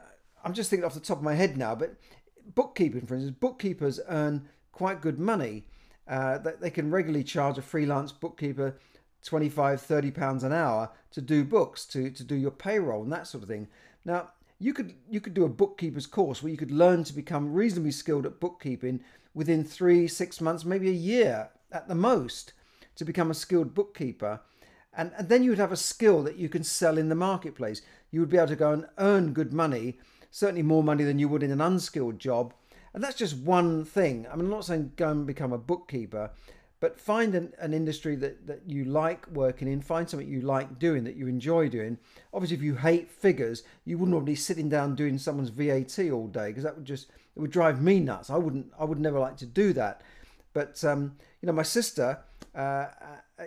I'm 0.44 0.52
just 0.52 0.70
thinking 0.70 0.84
off 0.84 0.94
the 0.94 1.00
top 1.00 1.18
of 1.18 1.24
my 1.24 1.34
head 1.34 1.56
now, 1.56 1.74
but 1.74 1.96
bookkeeping, 2.54 3.06
for 3.06 3.14
instance, 3.14 3.36
bookkeepers 3.38 4.00
earn 4.08 4.48
quite 4.72 5.00
good 5.00 5.18
money. 5.18 5.64
Uh, 6.06 6.38
they 6.60 6.70
can 6.70 6.90
regularly 6.90 7.24
charge 7.24 7.58
a 7.58 7.62
freelance 7.62 8.12
bookkeeper 8.12 8.78
25, 9.26 9.80
30 9.80 10.10
pounds 10.12 10.44
an 10.44 10.52
hour 10.52 10.90
to 11.10 11.20
do 11.20 11.44
books, 11.44 11.84
to, 11.86 12.10
to 12.10 12.24
do 12.24 12.34
your 12.34 12.50
payroll 12.50 13.02
and 13.02 13.12
that 13.12 13.26
sort 13.26 13.42
of 13.42 13.48
thing. 13.48 13.68
Now, 14.04 14.30
you 14.58 14.72
could 14.72 14.94
you 15.10 15.20
could 15.20 15.34
do 15.34 15.44
a 15.44 15.50
bookkeeper's 15.50 16.06
course 16.06 16.42
where 16.42 16.50
you 16.50 16.56
could 16.56 16.70
learn 16.70 17.04
to 17.04 17.12
become 17.12 17.52
reasonably 17.52 17.90
skilled 17.90 18.24
at 18.24 18.40
bookkeeping 18.40 19.00
within 19.34 19.64
three, 19.64 20.08
six 20.08 20.40
months, 20.40 20.64
maybe 20.64 20.88
a 20.88 20.92
year 20.92 21.50
at 21.70 21.88
the 21.88 21.94
most, 21.94 22.54
to 22.94 23.04
become 23.04 23.30
a 23.30 23.34
skilled 23.34 23.74
bookkeeper. 23.74 24.40
And, 24.96 25.12
and 25.18 25.28
then 25.28 25.42
you 25.42 25.50
would 25.50 25.58
have 25.58 25.72
a 25.72 25.76
skill 25.76 26.22
that 26.22 26.38
you 26.38 26.48
can 26.48 26.64
sell 26.64 26.96
in 26.96 27.10
the 27.10 27.14
marketplace. 27.14 27.82
You 28.10 28.20
would 28.20 28.30
be 28.30 28.38
able 28.38 28.46
to 28.48 28.56
go 28.56 28.72
and 28.72 28.86
earn 28.96 29.34
good 29.34 29.52
money, 29.52 29.98
certainly 30.30 30.62
more 30.62 30.82
money 30.82 31.04
than 31.04 31.18
you 31.18 31.28
would 31.28 31.42
in 31.42 31.50
an 31.50 31.60
unskilled 31.60 32.18
job. 32.18 32.54
And 32.94 33.04
that's 33.04 33.16
just 33.16 33.36
one 33.36 33.84
thing. 33.84 34.26
I 34.26 34.36
mean, 34.36 34.46
I'm 34.46 34.50
not 34.50 34.64
saying 34.64 34.92
go 34.96 35.10
and 35.10 35.26
become 35.26 35.52
a 35.52 35.58
bookkeeper, 35.58 36.30
but 36.86 37.00
find 37.00 37.34
an, 37.34 37.52
an 37.58 37.74
industry 37.74 38.14
that, 38.14 38.46
that 38.46 38.60
you 38.64 38.84
like 38.84 39.26
working 39.32 39.66
in, 39.66 39.82
find 39.82 40.08
something 40.08 40.28
you 40.28 40.40
like 40.40 40.78
doing, 40.78 41.02
that 41.02 41.16
you 41.16 41.26
enjoy 41.26 41.68
doing. 41.68 41.98
Obviously, 42.32 42.56
if 42.56 42.62
you 42.62 42.76
hate 42.76 43.10
figures, 43.10 43.64
you 43.84 43.98
wouldn't 43.98 44.14
want 44.14 44.24
to 44.24 44.30
be 44.30 44.36
sitting 44.36 44.68
down 44.68 44.94
doing 44.94 45.18
someone's 45.18 45.48
VAT 45.48 45.98
all 46.12 46.28
day 46.28 46.50
because 46.50 46.62
that 46.62 46.76
would 46.76 46.84
just 46.84 47.10
it 47.34 47.40
would 47.40 47.50
drive 47.50 47.82
me 47.82 47.98
nuts. 47.98 48.30
I 48.30 48.36
wouldn't 48.36 48.68
I 48.78 48.84
would 48.84 49.00
never 49.00 49.18
like 49.18 49.36
to 49.38 49.46
do 49.46 49.72
that. 49.72 50.02
But 50.52 50.84
um, 50.84 51.16
you 51.42 51.48
know, 51.48 51.52
my 51.52 51.64
sister 51.64 52.20
uh, 52.54 52.86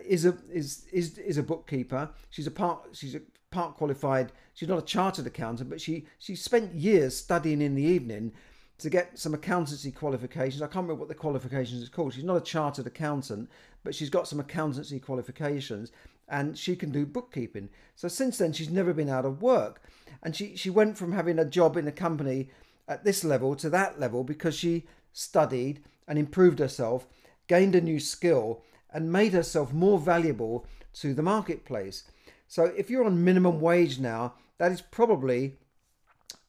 is 0.06 0.26
a 0.26 0.36
is 0.52 0.86
is 0.92 1.18
is 1.18 1.38
a 1.38 1.44
bookkeeper. 1.44 2.10
She's 2.30 2.46
a 2.46 2.52
part 2.52 2.90
she's 2.92 3.16
a 3.16 3.22
part 3.52 3.78
qualified. 3.78 4.34
She's 4.54 4.68
not 4.68 4.80
a 4.80 4.86
chartered 4.86 5.28
accountant, 5.28 5.70
but 5.70 5.80
she 5.80 6.08
she 6.18 6.36
spent 6.36 6.76
years 6.76 7.16
studying 7.16 7.62
in 7.62 7.76
the 7.76 7.84
evening 7.84 8.34
to 8.80 8.90
get 8.90 9.20
some 9.20 9.34
accountancy 9.34 9.92
qualifications. 9.92 10.62
I 10.62 10.66
can't 10.66 10.84
remember 10.84 10.96
what 10.96 11.10
the 11.10 11.16
qualifications 11.16 11.82
is 11.82 11.90
called. 11.90 12.14
She's 12.14 12.24
not 12.24 12.38
a 12.38 12.42
chartered 12.42 12.88
accountant, 12.88 13.50
but 13.84 13.94
she's 13.94 14.10
got 14.10 14.28
some 14.28 14.40
accountancy 14.40 15.00
qualifications 15.00 15.92
and 16.28 16.58
she 16.58 16.76
can 16.76 16.92
do 16.92 17.06
bookkeeping. 17.06 17.70
So 17.96 18.08
since 18.08 18.38
then, 18.38 18.54
she's 18.54 18.70
never 18.70 18.94
been 18.94 19.10
out 19.10 19.26
of 19.26 19.42
work. 19.42 19.82
And 20.24 20.36
she, 20.36 20.56
she 20.56 20.70
went 20.70 20.98
from 20.98 21.12
having 21.12 21.40
a 21.40 21.46
job 21.46 21.76
in 21.76 21.88
a 21.88 21.92
company 21.92 22.50
at 22.88 23.04
this 23.04 23.24
level 23.24 23.56
to 23.56 23.70
that 23.70 24.00
level 24.00 24.24
because 24.24 24.56
she 24.56 24.86
studied 25.12 25.84
and 26.08 26.18
improved 26.18 26.60
herself, 26.60 27.08
gained 27.48 27.76
a 27.76 27.82
new 27.82 28.00
skill, 28.00 28.64
and 28.92 29.12
made 29.12 29.34
herself 29.34 29.74
more 29.74 30.00
valuable 30.00 30.66
to 30.94 31.14
the 31.14 31.22
marketplace. 31.22 32.04
So 32.48 32.66
if 32.66 32.90
you're 32.90 33.06
on 33.06 33.24
minimum 33.24 33.60
wage 33.60 34.00
now, 34.00 34.34
that 34.58 34.72
is 34.72 34.82
probably 34.82 35.58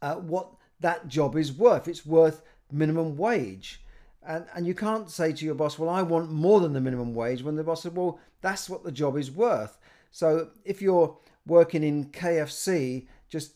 uh, 0.00 0.16
what 0.16 0.50
that 0.80 1.08
job 1.08 1.36
is 1.36 1.52
worth. 1.52 1.88
It's 1.88 2.06
worth 2.06 2.42
minimum 2.70 3.16
wage. 3.16 3.82
And, 4.26 4.46
and 4.54 4.66
you 4.66 4.74
can't 4.74 5.10
say 5.10 5.32
to 5.32 5.44
your 5.44 5.54
boss, 5.54 5.78
well, 5.78 5.88
I 5.88 6.02
want 6.02 6.30
more 6.30 6.60
than 6.60 6.72
the 6.72 6.80
minimum 6.80 7.14
wage 7.14 7.42
when 7.42 7.56
the 7.56 7.64
boss 7.64 7.82
said, 7.82 7.96
well, 7.96 8.18
that's 8.42 8.68
what 8.68 8.84
the 8.84 8.92
job 8.92 9.16
is 9.16 9.30
worth. 9.30 9.78
So 10.10 10.50
if 10.64 10.82
you're 10.82 11.16
working 11.46 11.82
in 11.82 12.06
KFC, 12.06 13.06
just 13.28 13.52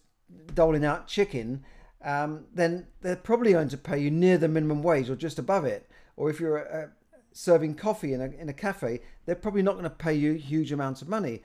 doling 0.55 0.85
out 0.85 1.07
chicken, 1.07 1.65
um, 2.03 2.45
then 2.55 2.87
they're 3.01 3.17
probably 3.17 3.53
going 3.53 3.69
to 3.69 3.79
pay 3.79 3.99
you 3.99 4.11
near 4.11 4.39
the 4.39 4.49
minimum 4.49 4.83
wage 4.83 5.11
or 5.11 5.17
just 5.17 5.39
above 5.39 5.65
it. 5.65 5.89
Or 6.17 6.31
if 6.31 6.41
you're 6.41 6.85
uh, 6.85 6.89
serving 7.33 7.75
coffee 7.75 8.13
in 8.13 8.21
a, 8.21 8.27
in 8.27 8.49
a 8.49 8.53
cafe, 8.53 9.01
they're 9.27 9.35
probably 9.35 9.63
not 9.63 9.73
going 9.73 9.85
to 9.85 9.91
pay 9.91 10.15
you 10.15 10.35
huge 10.35 10.73
amounts 10.73 11.03
of 11.03 11.09
money. 11.09 11.43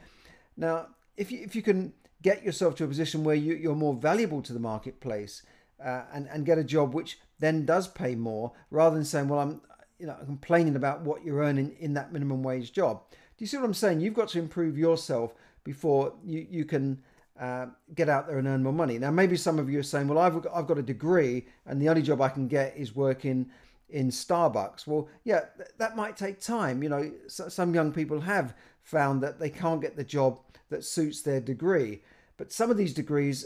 Now, 0.55 0.87
if 1.17 1.31
you, 1.31 1.41
if 1.43 1.55
you 1.55 1.61
can 1.61 1.93
get 2.21 2.43
yourself 2.43 2.75
to 2.75 2.83
a 2.83 2.87
position 2.87 3.23
where 3.23 3.35
you, 3.35 3.55
you're 3.55 3.75
more 3.75 3.93
valuable 3.93 4.41
to 4.43 4.53
the 4.53 4.59
marketplace, 4.59 5.43
uh, 5.83 6.03
and 6.13 6.27
and 6.27 6.45
get 6.45 6.57
a 6.57 6.63
job 6.63 6.93
which 6.93 7.19
then 7.39 7.65
does 7.65 7.87
pay 7.87 8.15
more, 8.15 8.51
rather 8.69 8.95
than 8.95 9.05
saying, 9.05 9.27
well, 9.27 9.39
I'm 9.39 9.61
you 9.97 10.07
know 10.07 10.15
complaining 10.25 10.75
about 10.75 11.01
what 11.01 11.23
you're 11.23 11.39
earning 11.39 11.75
in 11.79 11.93
that 11.93 12.11
minimum 12.11 12.43
wage 12.43 12.71
job. 12.73 13.01
Do 13.09 13.43
you 13.43 13.47
see 13.47 13.57
what 13.57 13.65
I'm 13.65 13.73
saying? 13.73 14.01
You've 14.01 14.13
got 14.13 14.29
to 14.29 14.39
improve 14.39 14.77
yourself 14.77 15.33
before 15.63 16.13
you 16.23 16.45
you 16.49 16.65
can. 16.65 17.01
Uh, 17.39 17.67
get 17.95 18.09
out 18.09 18.27
there 18.27 18.37
and 18.37 18.49
earn 18.49 18.61
more 18.61 18.73
money. 18.73 18.99
Now, 18.99 19.11
maybe 19.11 19.37
some 19.37 19.59
of 19.59 19.69
you 19.69 19.79
are 19.79 19.83
saying, 19.83 20.09
"Well, 20.09 20.17
I've 20.17 20.41
got, 20.41 20.53
I've 20.53 20.67
got 20.67 20.77
a 20.77 20.81
degree, 20.81 21.47
and 21.65 21.81
the 21.81 21.87
only 21.87 22.01
job 22.01 22.19
I 22.19 22.27
can 22.27 22.49
get 22.49 22.75
is 22.75 22.93
working 22.93 23.49
in 23.87 24.09
Starbucks." 24.09 24.85
Well, 24.85 25.07
yeah, 25.23 25.45
th- 25.55 25.69
that 25.77 25.95
might 25.95 26.17
take 26.17 26.41
time. 26.41 26.83
You 26.83 26.89
know, 26.89 27.11
so, 27.27 27.47
some 27.47 27.73
young 27.73 27.93
people 27.93 28.19
have 28.19 28.53
found 28.83 29.23
that 29.23 29.39
they 29.39 29.49
can't 29.49 29.79
get 29.81 29.95
the 29.95 30.03
job 30.03 30.41
that 30.69 30.83
suits 30.83 31.21
their 31.21 31.39
degree, 31.39 32.01
but 32.35 32.51
some 32.51 32.69
of 32.69 32.75
these 32.75 32.93
degrees 32.93 33.45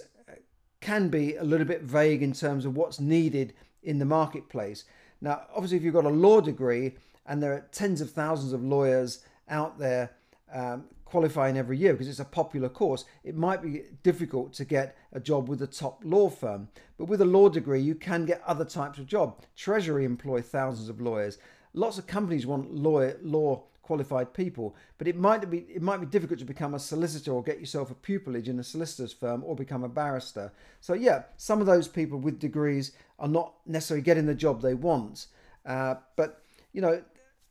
can 0.83 1.07
be 1.07 1.37
a 1.37 1.43
little 1.43 1.65
bit 1.65 1.81
vague 1.81 2.21
in 2.21 2.33
terms 2.33 2.65
of 2.65 2.75
what's 2.75 2.99
needed 2.99 3.53
in 3.83 3.99
the 3.99 4.05
marketplace. 4.05 4.83
Now, 5.21 5.43
obviously, 5.55 5.77
if 5.77 5.83
you've 5.83 5.93
got 5.93 6.03
a 6.03 6.09
law 6.09 6.41
degree 6.41 6.95
and 7.25 7.41
there 7.41 7.53
are 7.53 7.65
tens 7.71 8.01
of 8.01 8.11
thousands 8.11 8.51
of 8.51 8.61
lawyers 8.61 9.23
out 9.47 9.79
there 9.79 10.11
um, 10.53 10.83
qualifying 11.05 11.57
every 11.57 11.77
year 11.77 11.93
because 11.93 12.09
it's 12.09 12.19
a 12.19 12.25
popular 12.25 12.67
course, 12.67 13.05
it 13.23 13.37
might 13.37 13.61
be 13.61 13.83
difficult 14.03 14.51
to 14.53 14.65
get 14.65 14.97
a 15.13 15.21
job 15.21 15.47
with 15.47 15.61
a 15.61 15.67
top 15.67 16.01
law 16.03 16.29
firm. 16.29 16.67
But 16.97 17.05
with 17.05 17.21
a 17.21 17.25
law 17.25 17.47
degree, 17.47 17.81
you 17.81 17.95
can 17.95 18.25
get 18.25 18.43
other 18.45 18.65
types 18.65 18.99
of 18.99 19.07
job. 19.07 19.41
Treasury 19.55 20.03
employ 20.03 20.41
thousands 20.41 20.89
of 20.89 20.99
lawyers. 20.99 21.37
Lots 21.73 21.97
of 21.97 22.07
companies 22.07 22.45
want 22.45 22.75
lawyer, 22.75 23.17
law 23.23 23.63
qualified 23.83 24.33
people. 24.33 24.75
But 24.97 25.07
it 25.07 25.15
might 25.15 25.47
be 25.49 25.59
it 25.59 25.81
might 25.81 25.99
be 25.99 26.07
difficult 26.07 26.39
to 26.39 26.45
become 26.45 26.73
a 26.73 26.79
solicitor 26.79 27.31
or 27.31 27.43
get 27.43 27.59
yourself 27.59 27.91
a 27.91 27.95
pupillage 27.95 28.47
in 28.47 28.57
a 28.57 28.63
solicitor's 28.63 29.13
firm 29.13 29.43
or 29.45 29.55
become 29.55 29.83
a 29.83 29.89
barrister. 29.89 30.51
So 30.81 30.93
yeah, 30.93 31.23
some 31.37 31.61
of 31.61 31.67
those 31.67 31.87
people 31.87 32.17
with 32.17 32.39
degrees 32.39 32.93
are 33.19 33.27
not 33.27 33.53
necessarily 33.67 34.01
getting 34.01 34.25
the 34.25 34.33
job 34.33 34.61
they 34.61 34.73
want. 34.73 35.27
Uh, 35.65 35.95
but 36.15 36.41
you 36.71 36.81
know, 36.81 37.03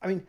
I 0.02 0.08
mean, 0.08 0.26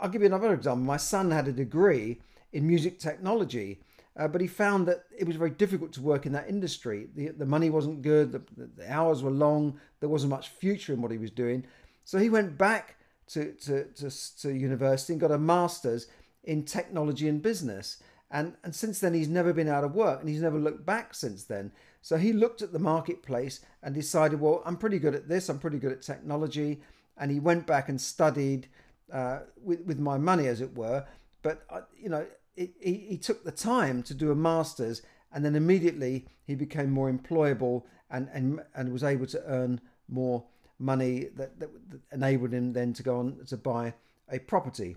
I'll 0.00 0.08
give 0.08 0.22
you 0.22 0.26
another 0.26 0.54
example. 0.54 0.84
My 0.84 0.96
son 0.96 1.30
had 1.30 1.46
a 1.46 1.52
degree 1.52 2.20
in 2.52 2.66
music 2.66 2.98
technology. 2.98 3.80
Uh, 4.18 4.26
but 4.26 4.40
he 4.40 4.46
found 4.46 4.88
that 4.88 5.04
it 5.14 5.26
was 5.26 5.36
very 5.36 5.50
difficult 5.50 5.92
to 5.92 6.00
work 6.00 6.24
in 6.24 6.32
that 6.32 6.48
industry. 6.48 7.08
The, 7.14 7.28
the 7.28 7.44
money 7.44 7.68
wasn't 7.68 8.00
good, 8.00 8.32
the, 8.32 8.42
the 8.56 8.90
hours 8.90 9.22
were 9.22 9.30
long, 9.30 9.78
there 10.00 10.08
wasn't 10.08 10.30
much 10.30 10.48
future 10.48 10.94
in 10.94 11.02
what 11.02 11.10
he 11.10 11.18
was 11.18 11.30
doing. 11.30 11.66
So 12.04 12.18
he 12.18 12.30
went 12.30 12.56
back 12.56 12.95
to, 13.28 13.52
to, 13.52 13.84
to, 13.84 14.36
to 14.40 14.50
university 14.50 15.12
and 15.12 15.20
got 15.20 15.30
a 15.30 15.38
master's 15.38 16.06
in 16.44 16.64
technology 16.64 17.28
and 17.28 17.42
business. 17.42 18.02
And, 18.30 18.54
and 18.64 18.74
since 18.74 19.00
then, 19.00 19.14
he's 19.14 19.28
never 19.28 19.52
been 19.52 19.68
out 19.68 19.84
of 19.84 19.94
work 19.94 20.20
and 20.20 20.28
he's 20.28 20.42
never 20.42 20.58
looked 20.58 20.84
back 20.86 21.14
since 21.14 21.44
then. 21.44 21.72
So 22.02 22.16
he 22.16 22.32
looked 22.32 22.62
at 22.62 22.72
the 22.72 22.78
marketplace 22.78 23.60
and 23.82 23.94
decided, 23.94 24.40
well, 24.40 24.62
I'm 24.64 24.76
pretty 24.76 24.98
good 24.98 25.14
at 25.14 25.28
this, 25.28 25.48
I'm 25.48 25.58
pretty 25.58 25.78
good 25.78 25.92
at 25.92 26.02
technology. 26.02 26.80
And 27.16 27.30
he 27.30 27.40
went 27.40 27.66
back 27.66 27.88
and 27.88 28.00
studied 28.00 28.68
uh, 29.12 29.40
with, 29.62 29.80
with 29.82 29.98
my 29.98 30.18
money, 30.18 30.46
as 30.48 30.60
it 30.60 30.76
were. 30.76 31.04
But, 31.42 31.64
uh, 31.70 31.82
you 31.96 32.08
know, 32.08 32.26
it, 32.56 32.74
he, 32.80 32.94
he 32.94 33.16
took 33.16 33.44
the 33.44 33.52
time 33.52 34.02
to 34.04 34.14
do 34.14 34.30
a 34.30 34.34
master's 34.34 35.02
and 35.32 35.44
then 35.44 35.54
immediately 35.54 36.26
he 36.44 36.54
became 36.54 36.90
more 36.90 37.12
employable 37.12 37.82
and, 38.10 38.28
and, 38.32 38.60
and 38.74 38.92
was 38.92 39.04
able 39.04 39.26
to 39.26 39.42
earn 39.46 39.80
more 40.08 40.44
money 40.78 41.28
that, 41.36 41.58
that, 41.60 41.70
enabled 42.12 42.52
him 42.52 42.72
then 42.72 42.92
to 42.92 43.02
go 43.02 43.18
on 43.18 43.38
to 43.46 43.56
buy 43.56 43.94
a 44.30 44.38
property. 44.38 44.96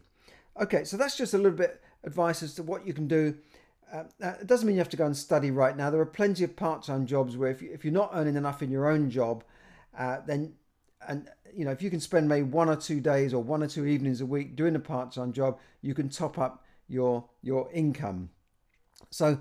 Okay, 0.59 0.83
so 0.83 0.97
that's 0.97 1.15
just 1.15 1.33
a 1.33 1.37
little 1.37 1.57
bit 1.57 1.81
advice 2.03 2.43
as 2.43 2.53
to 2.55 2.63
what 2.63 2.85
you 2.85 2.93
can 2.93 3.07
do. 3.07 3.35
Uh, 3.91 4.03
it 4.21 4.47
doesn't 4.47 4.67
mean 4.67 4.75
you 4.75 4.81
have 4.81 4.89
to 4.89 4.97
go 4.97 5.05
and 5.05 5.17
study 5.17 5.51
right 5.51 5.75
now. 5.75 5.89
There 5.89 6.01
are 6.01 6.05
plenty 6.05 6.43
of 6.43 6.55
part-time 6.55 7.05
jobs 7.05 7.35
where 7.37 7.49
if, 7.49 7.61
you, 7.61 7.71
if 7.73 7.83
you're 7.83 7.93
not 7.93 8.11
earning 8.13 8.35
enough 8.35 8.61
in 8.61 8.69
your 8.69 8.87
own 8.87 9.09
job, 9.09 9.43
uh, 9.97 10.17
then 10.25 10.53
and 11.07 11.29
you 11.55 11.65
know 11.65 11.71
if 11.71 11.81
you 11.81 11.89
can 11.89 11.99
spend 11.99 12.27
maybe 12.27 12.43
one 12.43 12.69
or 12.69 12.75
two 12.75 12.99
days 12.99 13.33
or 13.33 13.41
one 13.41 13.63
or 13.63 13.67
two 13.67 13.85
evenings 13.85 14.21
a 14.21 14.25
week 14.25 14.55
doing 14.55 14.75
a 14.75 14.79
part-time 14.79 15.31
job, 15.31 15.57
you 15.81 15.93
can 15.93 16.09
top 16.09 16.37
up 16.37 16.65
your 16.87 17.25
your 17.41 17.71
income. 17.71 18.29
So, 19.09 19.39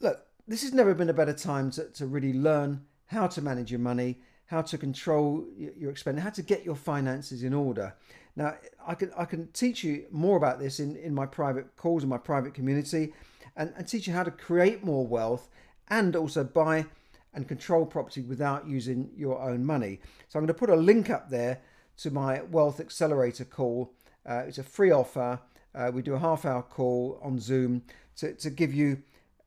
look, 0.00 0.26
this 0.46 0.62
has 0.62 0.72
never 0.72 0.94
been 0.94 1.08
a 1.08 1.14
better 1.14 1.32
time 1.32 1.70
to, 1.72 1.84
to 1.90 2.06
really 2.06 2.32
learn 2.32 2.84
how 3.06 3.26
to 3.26 3.40
manage 3.40 3.70
your 3.70 3.80
money, 3.80 4.18
how 4.48 4.62
to 4.62 4.78
control 4.78 5.44
your 5.56 5.90
expenditure, 5.90 6.24
how 6.24 6.30
to 6.30 6.42
get 6.42 6.64
your 6.64 6.74
finances 6.74 7.42
in 7.42 7.54
order. 7.54 7.94
Now, 8.34 8.56
I 8.86 8.94
can 8.94 9.12
I 9.16 9.24
can 9.24 9.48
teach 9.52 9.84
you 9.84 10.06
more 10.10 10.36
about 10.36 10.58
this 10.58 10.80
in, 10.80 10.96
in 10.96 11.14
my 11.14 11.26
private 11.26 11.76
calls 11.76 12.02
in 12.02 12.08
my 12.08 12.18
private 12.18 12.54
community 12.54 13.12
and, 13.56 13.72
and 13.76 13.86
teach 13.86 14.06
you 14.06 14.14
how 14.14 14.22
to 14.22 14.30
create 14.30 14.82
more 14.82 15.06
wealth 15.06 15.48
and 15.88 16.16
also 16.16 16.44
buy 16.44 16.86
and 17.34 17.46
control 17.46 17.84
property 17.84 18.22
without 18.22 18.66
using 18.66 19.10
your 19.16 19.40
own 19.40 19.64
money. 19.64 20.00
So 20.28 20.38
I'm 20.38 20.44
going 20.44 20.54
to 20.54 20.54
put 20.54 20.70
a 20.70 20.76
link 20.76 21.10
up 21.10 21.28
there 21.28 21.60
to 21.98 22.10
my 22.10 22.42
Wealth 22.42 22.80
Accelerator 22.80 23.44
call. 23.44 23.92
Uh, 24.24 24.44
it's 24.46 24.58
a 24.58 24.62
free 24.62 24.90
offer. 24.90 25.40
Uh, 25.74 25.90
we 25.92 26.02
do 26.02 26.14
a 26.14 26.18
half 26.18 26.44
hour 26.44 26.62
call 26.62 27.18
on 27.22 27.38
Zoom 27.38 27.82
to, 28.16 28.34
to 28.34 28.50
give 28.50 28.72
you, 28.72 29.02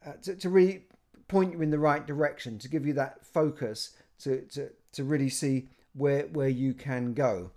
uh, 0.06 0.14
to, 0.22 0.36
to 0.36 0.50
really 0.50 0.84
point 1.28 1.54
you 1.54 1.62
in 1.62 1.72
the 1.72 1.80
right 1.80 2.06
direction, 2.06 2.60
to 2.60 2.70
give 2.70 2.86
you 2.86 2.94
that 2.94 3.26
focus 3.26 3.92
to, 4.20 4.42
to, 4.42 4.70
to 4.94 5.04
really 5.04 5.30
see 5.30 5.68
where, 5.94 6.24
where 6.28 6.50
you 6.50 6.74
can 6.74 7.14
go. 7.14 7.52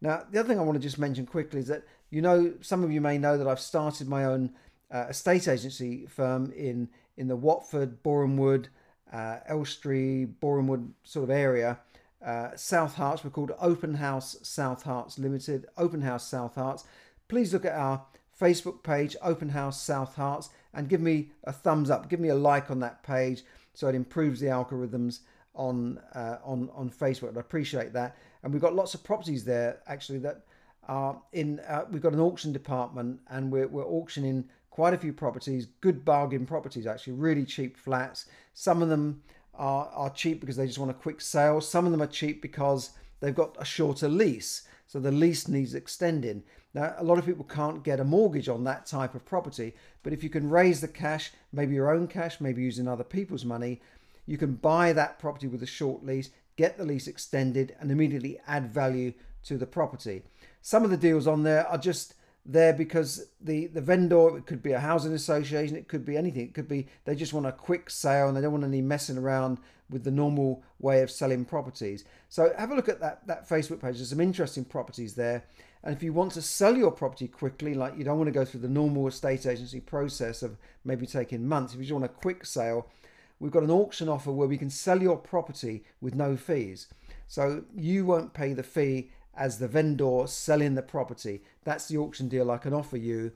Now, 0.00 0.24
the 0.30 0.40
other 0.40 0.48
thing 0.48 0.58
I 0.58 0.62
want 0.62 0.76
to 0.76 0.82
just 0.82 0.98
mention 0.98 1.26
quickly 1.26 1.60
is 1.60 1.68
that 1.68 1.84
you 2.10 2.22
know, 2.22 2.54
some 2.60 2.84
of 2.84 2.92
you 2.92 3.00
may 3.00 3.18
know 3.18 3.36
that 3.36 3.48
I've 3.48 3.60
started 3.60 4.08
my 4.08 4.24
own 4.24 4.50
uh, 4.90 5.06
estate 5.08 5.48
agency 5.48 6.06
firm 6.06 6.52
in, 6.52 6.88
in 7.16 7.28
the 7.28 7.36
Watford, 7.36 8.02
Borehamwood, 8.02 8.66
uh, 9.12 9.38
Elstree, 9.48 10.26
Borehamwood 10.26 10.90
sort 11.02 11.24
of 11.24 11.30
area. 11.30 11.78
Uh, 12.24 12.50
South 12.56 12.96
Herts, 12.96 13.24
we're 13.24 13.30
called 13.30 13.52
Open 13.60 13.94
House 13.94 14.36
South 14.42 14.84
Herts 14.84 15.18
Limited, 15.18 15.66
Open 15.76 16.02
House 16.02 16.26
South 16.26 16.54
Herts. 16.54 16.84
Please 17.28 17.52
look 17.52 17.64
at 17.64 17.74
our 17.74 18.04
Facebook 18.40 18.82
page, 18.82 19.16
Open 19.22 19.50
House 19.50 19.80
South 19.82 20.16
Herts, 20.16 20.48
and 20.72 20.88
give 20.88 21.00
me 21.00 21.30
a 21.44 21.52
thumbs 21.52 21.90
up, 21.90 22.08
give 22.08 22.20
me 22.20 22.28
a 22.28 22.34
like 22.34 22.70
on 22.70 22.80
that 22.80 23.02
page 23.02 23.42
so 23.74 23.88
it 23.88 23.94
improves 23.94 24.40
the 24.40 24.46
algorithms 24.46 25.20
on 25.56 25.98
uh, 26.14 26.38
on 26.44 26.70
on 26.74 26.90
Facebook. 26.90 27.36
I 27.36 27.40
appreciate 27.40 27.92
that. 27.94 28.16
And 28.42 28.52
we've 28.52 28.62
got 28.62 28.74
lots 28.74 28.94
of 28.94 29.02
properties 29.02 29.44
there 29.44 29.80
actually 29.86 30.18
that 30.20 30.42
are 30.88 31.20
in. 31.32 31.60
Uh, 31.60 31.84
we've 31.90 32.02
got 32.02 32.12
an 32.12 32.20
auction 32.20 32.52
department, 32.52 33.20
and 33.28 33.50
we're 33.50 33.68
we're 33.68 33.86
auctioning 33.86 34.48
quite 34.76 34.92
a 34.92 34.98
few 34.98 35.12
properties, 35.12 35.68
good 35.80 36.04
bargain 36.04 36.44
properties 36.44 36.86
actually, 36.86 37.14
really 37.14 37.46
cheap 37.46 37.78
flats. 37.78 38.26
Some 38.52 38.82
of 38.82 38.90
them 38.90 39.22
are, 39.54 39.88
are 39.94 40.10
cheap 40.10 40.38
because 40.38 40.56
they 40.56 40.66
just 40.66 40.78
want 40.78 40.90
a 40.90 40.94
quick 40.94 41.22
sale. 41.22 41.62
Some 41.62 41.86
of 41.86 41.92
them 41.92 42.02
are 42.02 42.06
cheap 42.06 42.42
because 42.42 42.90
they've 43.20 43.34
got 43.34 43.56
a 43.58 43.64
shorter 43.64 44.06
lease. 44.06 44.68
So 44.86 45.00
the 45.00 45.10
lease 45.10 45.48
needs 45.48 45.74
extending. 45.74 46.42
Now, 46.74 46.94
a 46.98 47.04
lot 47.04 47.16
of 47.16 47.24
people 47.24 47.44
can't 47.44 47.82
get 47.82 48.00
a 48.00 48.04
mortgage 48.04 48.50
on 48.50 48.64
that 48.64 48.84
type 48.84 49.14
of 49.14 49.24
property, 49.24 49.74
but 50.02 50.12
if 50.12 50.22
you 50.22 50.28
can 50.28 50.50
raise 50.50 50.82
the 50.82 50.88
cash, 50.88 51.32
maybe 51.54 51.74
your 51.74 51.90
own 51.90 52.06
cash, 52.06 52.38
maybe 52.38 52.62
using 52.62 52.86
other 52.86 53.02
people's 53.02 53.46
money, 53.46 53.80
you 54.26 54.36
can 54.36 54.54
buy 54.54 54.92
that 54.92 55.18
property 55.18 55.46
with 55.46 55.62
a 55.62 55.66
short 55.66 56.04
lease, 56.04 56.30
get 56.56 56.76
the 56.76 56.84
lease 56.84 57.06
extended, 57.06 57.74
and 57.80 57.90
immediately 57.90 58.38
add 58.46 58.72
value 58.72 59.12
to 59.44 59.56
the 59.56 59.66
property. 59.66 60.22
Some 60.60 60.84
of 60.84 60.90
the 60.90 60.96
deals 60.96 61.26
on 61.26 61.44
there 61.44 61.66
are 61.66 61.78
just 61.78 62.14
there 62.48 62.72
because 62.72 63.26
the 63.40 63.66
the 63.66 63.80
vendor 63.80 64.36
it 64.36 64.46
could 64.46 64.62
be 64.62 64.72
a 64.72 64.78
housing 64.78 65.12
association 65.12 65.76
it 65.76 65.88
could 65.88 66.04
be 66.04 66.16
anything. 66.16 66.42
It 66.42 66.54
could 66.54 66.68
be 66.68 66.86
they 67.04 67.14
just 67.14 67.32
want 67.32 67.46
a 67.46 67.52
quick 67.52 67.90
sale 67.90 68.28
and 68.28 68.36
they 68.36 68.40
don't 68.40 68.52
want 68.52 68.64
any 68.64 68.80
messing 68.80 69.18
around 69.18 69.58
with 69.90 70.04
the 70.04 70.10
normal 70.10 70.62
way 70.78 71.02
of 71.02 71.10
selling 71.10 71.44
properties. 71.44 72.04
So 72.28 72.52
have 72.56 72.70
a 72.70 72.74
look 72.74 72.88
at 72.88 73.00
that 73.00 73.26
that 73.26 73.48
facebook 73.48 73.80
page. 73.80 73.96
There's 73.96 74.10
some 74.10 74.20
interesting 74.20 74.64
properties 74.64 75.14
there. 75.14 75.44
And 75.82 75.94
if 75.94 76.02
you 76.02 76.12
want 76.12 76.32
to 76.32 76.42
sell 76.42 76.76
your 76.76 76.90
property 76.90 77.28
quickly 77.28 77.74
like 77.74 77.96
you 77.96 78.04
don't 78.04 78.18
want 78.18 78.28
to 78.28 78.32
go 78.32 78.44
through 78.44 78.60
the 78.60 78.68
normal 78.68 79.06
estate 79.06 79.46
agency 79.46 79.80
process 79.80 80.42
of 80.42 80.56
maybe 80.84 81.06
taking 81.06 81.46
months 81.46 81.74
if 81.74 81.78
you 81.78 81.84
just 81.84 81.92
want 81.92 82.04
a 82.04 82.08
quick 82.08 82.44
sale 82.44 82.88
we've 83.38 83.52
got 83.52 83.62
an 83.62 83.70
auction 83.70 84.08
offer 84.08 84.32
where 84.32 84.48
we 84.48 84.58
can 84.58 84.70
sell 84.70 85.02
your 85.02 85.16
property 85.16 85.84
with 86.00 86.14
no 86.14 86.36
fees 86.36 86.88
so 87.26 87.64
you 87.74 88.04
won't 88.04 88.34
pay 88.34 88.52
the 88.52 88.62
fee 88.62 89.10
as 89.36 89.58
the 89.58 89.68
vendor 89.68 90.22
selling 90.26 90.74
the 90.74 90.82
property. 90.82 91.42
That's 91.64 91.88
the 91.88 91.98
auction 91.98 92.28
deal 92.28 92.50
I 92.50 92.58
can 92.58 92.72
offer 92.72 92.96
you. 92.96 93.32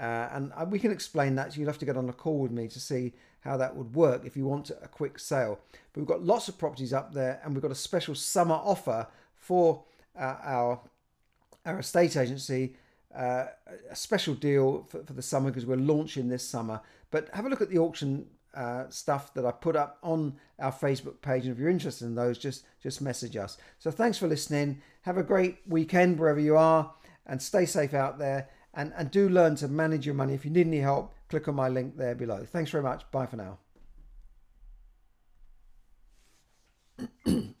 Uh, 0.00 0.28
and 0.32 0.52
we 0.70 0.78
can 0.78 0.92
explain 0.92 1.34
that. 1.34 1.56
You'll 1.56 1.66
have 1.66 1.78
to 1.78 1.84
get 1.84 1.96
on 1.96 2.08
a 2.08 2.12
call 2.12 2.38
with 2.38 2.52
me 2.52 2.68
to 2.68 2.80
see 2.80 3.12
how 3.40 3.56
that 3.56 3.74
would 3.74 3.94
work 3.94 4.24
if 4.24 4.36
you 4.36 4.46
want 4.46 4.70
a 4.70 4.88
quick 4.88 5.18
sale. 5.18 5.58
But 5.92 6.00
we've 6.00 6.08
got 6.08 6.22
lots 6.22 6.48
of 6.48 6.56
properties 6.56 6.92
up 6.92 7.12
there, 7.12 7.40
and 7.44 7.52
we've 7.54 7.62
got 7.62 7.70
a 7.70 7.76
special 7.76 8.14
summer 8.14 8.54
offer 8.54 9.06
for 9.34 9.82
uh, 10.18 10.36
our 10.42 10.80
our 11.66 11.80
estate 11.80 12.16
agency. 12.16 12.76
Uh, 13.14 13.46
a 13.90 13.96
special 13.96 14.34
deal 14.34 14.86
for, 14.88 15.02
for 15.02 15.12
the 15.12 15.22
summer 15.22 15.50
because 15.50 15.66
we're 15.66 15.76
launching 15.76 16.28
this 16.28 16.48
summer. 16.48 16.80
But 17.10 17.28
have 17.34 17.44
a 17.44 17.48
look 17.48 17.60
at 17.60 17.68
the 17.68 17.78
auction 17.78 18.26
uh, 18.54 18.88
stuff 18.88 19.32
that 19.34 19.46
I 19.46 19.52
put 19.52 19.76
up 19.76 19.98
on 20.02 20.34
our 20.58 20.72
Facebook 20.72 21.20
page. 21.22 21.44
And 21.44 21.52
if 21.52 21.58
you're 21.60 21.70
interested 21.70 22.04
in 22.06 22.16
those, 22.16 22.36
just 22.36 22.64
just 22.82 23.00
message 23.00 23.36
us. 23.36 23.58
So 23.78 23.92
thanks 23.92 24.18
for 24.18 24.26
listening. 24.26 24.82
Have 25.02 25.18
a 25.18 25.22
great 25.22 25.58
weekend 25.68 26.18
wherever 26.18 26.40
you 26.40 26.56
are, 26.56 26.92
and 27.26 27.40
stay 27.40 27.64
safe 27.64 27.94
out 27.94 28.18
there. 28.18 28.48
And 28.74 28.92
and 28.96 29.10
do 29.10 29.28
learn 29.28 29.54
to 29.56 29.68
manage 29.68 30.04
your 30.04 30.16
money. 30.16 30.34
If 30.34 30.44
you 30.44 30.50
need 30.50 30.66
any 30.66 30.80
help, 30.80 31.14
click 31.28 31.46
on 31.46 31.54
my 31.54 31.68
link 31.68 31.96
there 31.96 32.16
below. 32.16 32.44
Thanks 32.44 32.72
very 32.72 32.82
much. 32.82 33.08
Bye 33.12 33.26
for 33.26 33.36
now. 33.36 33.58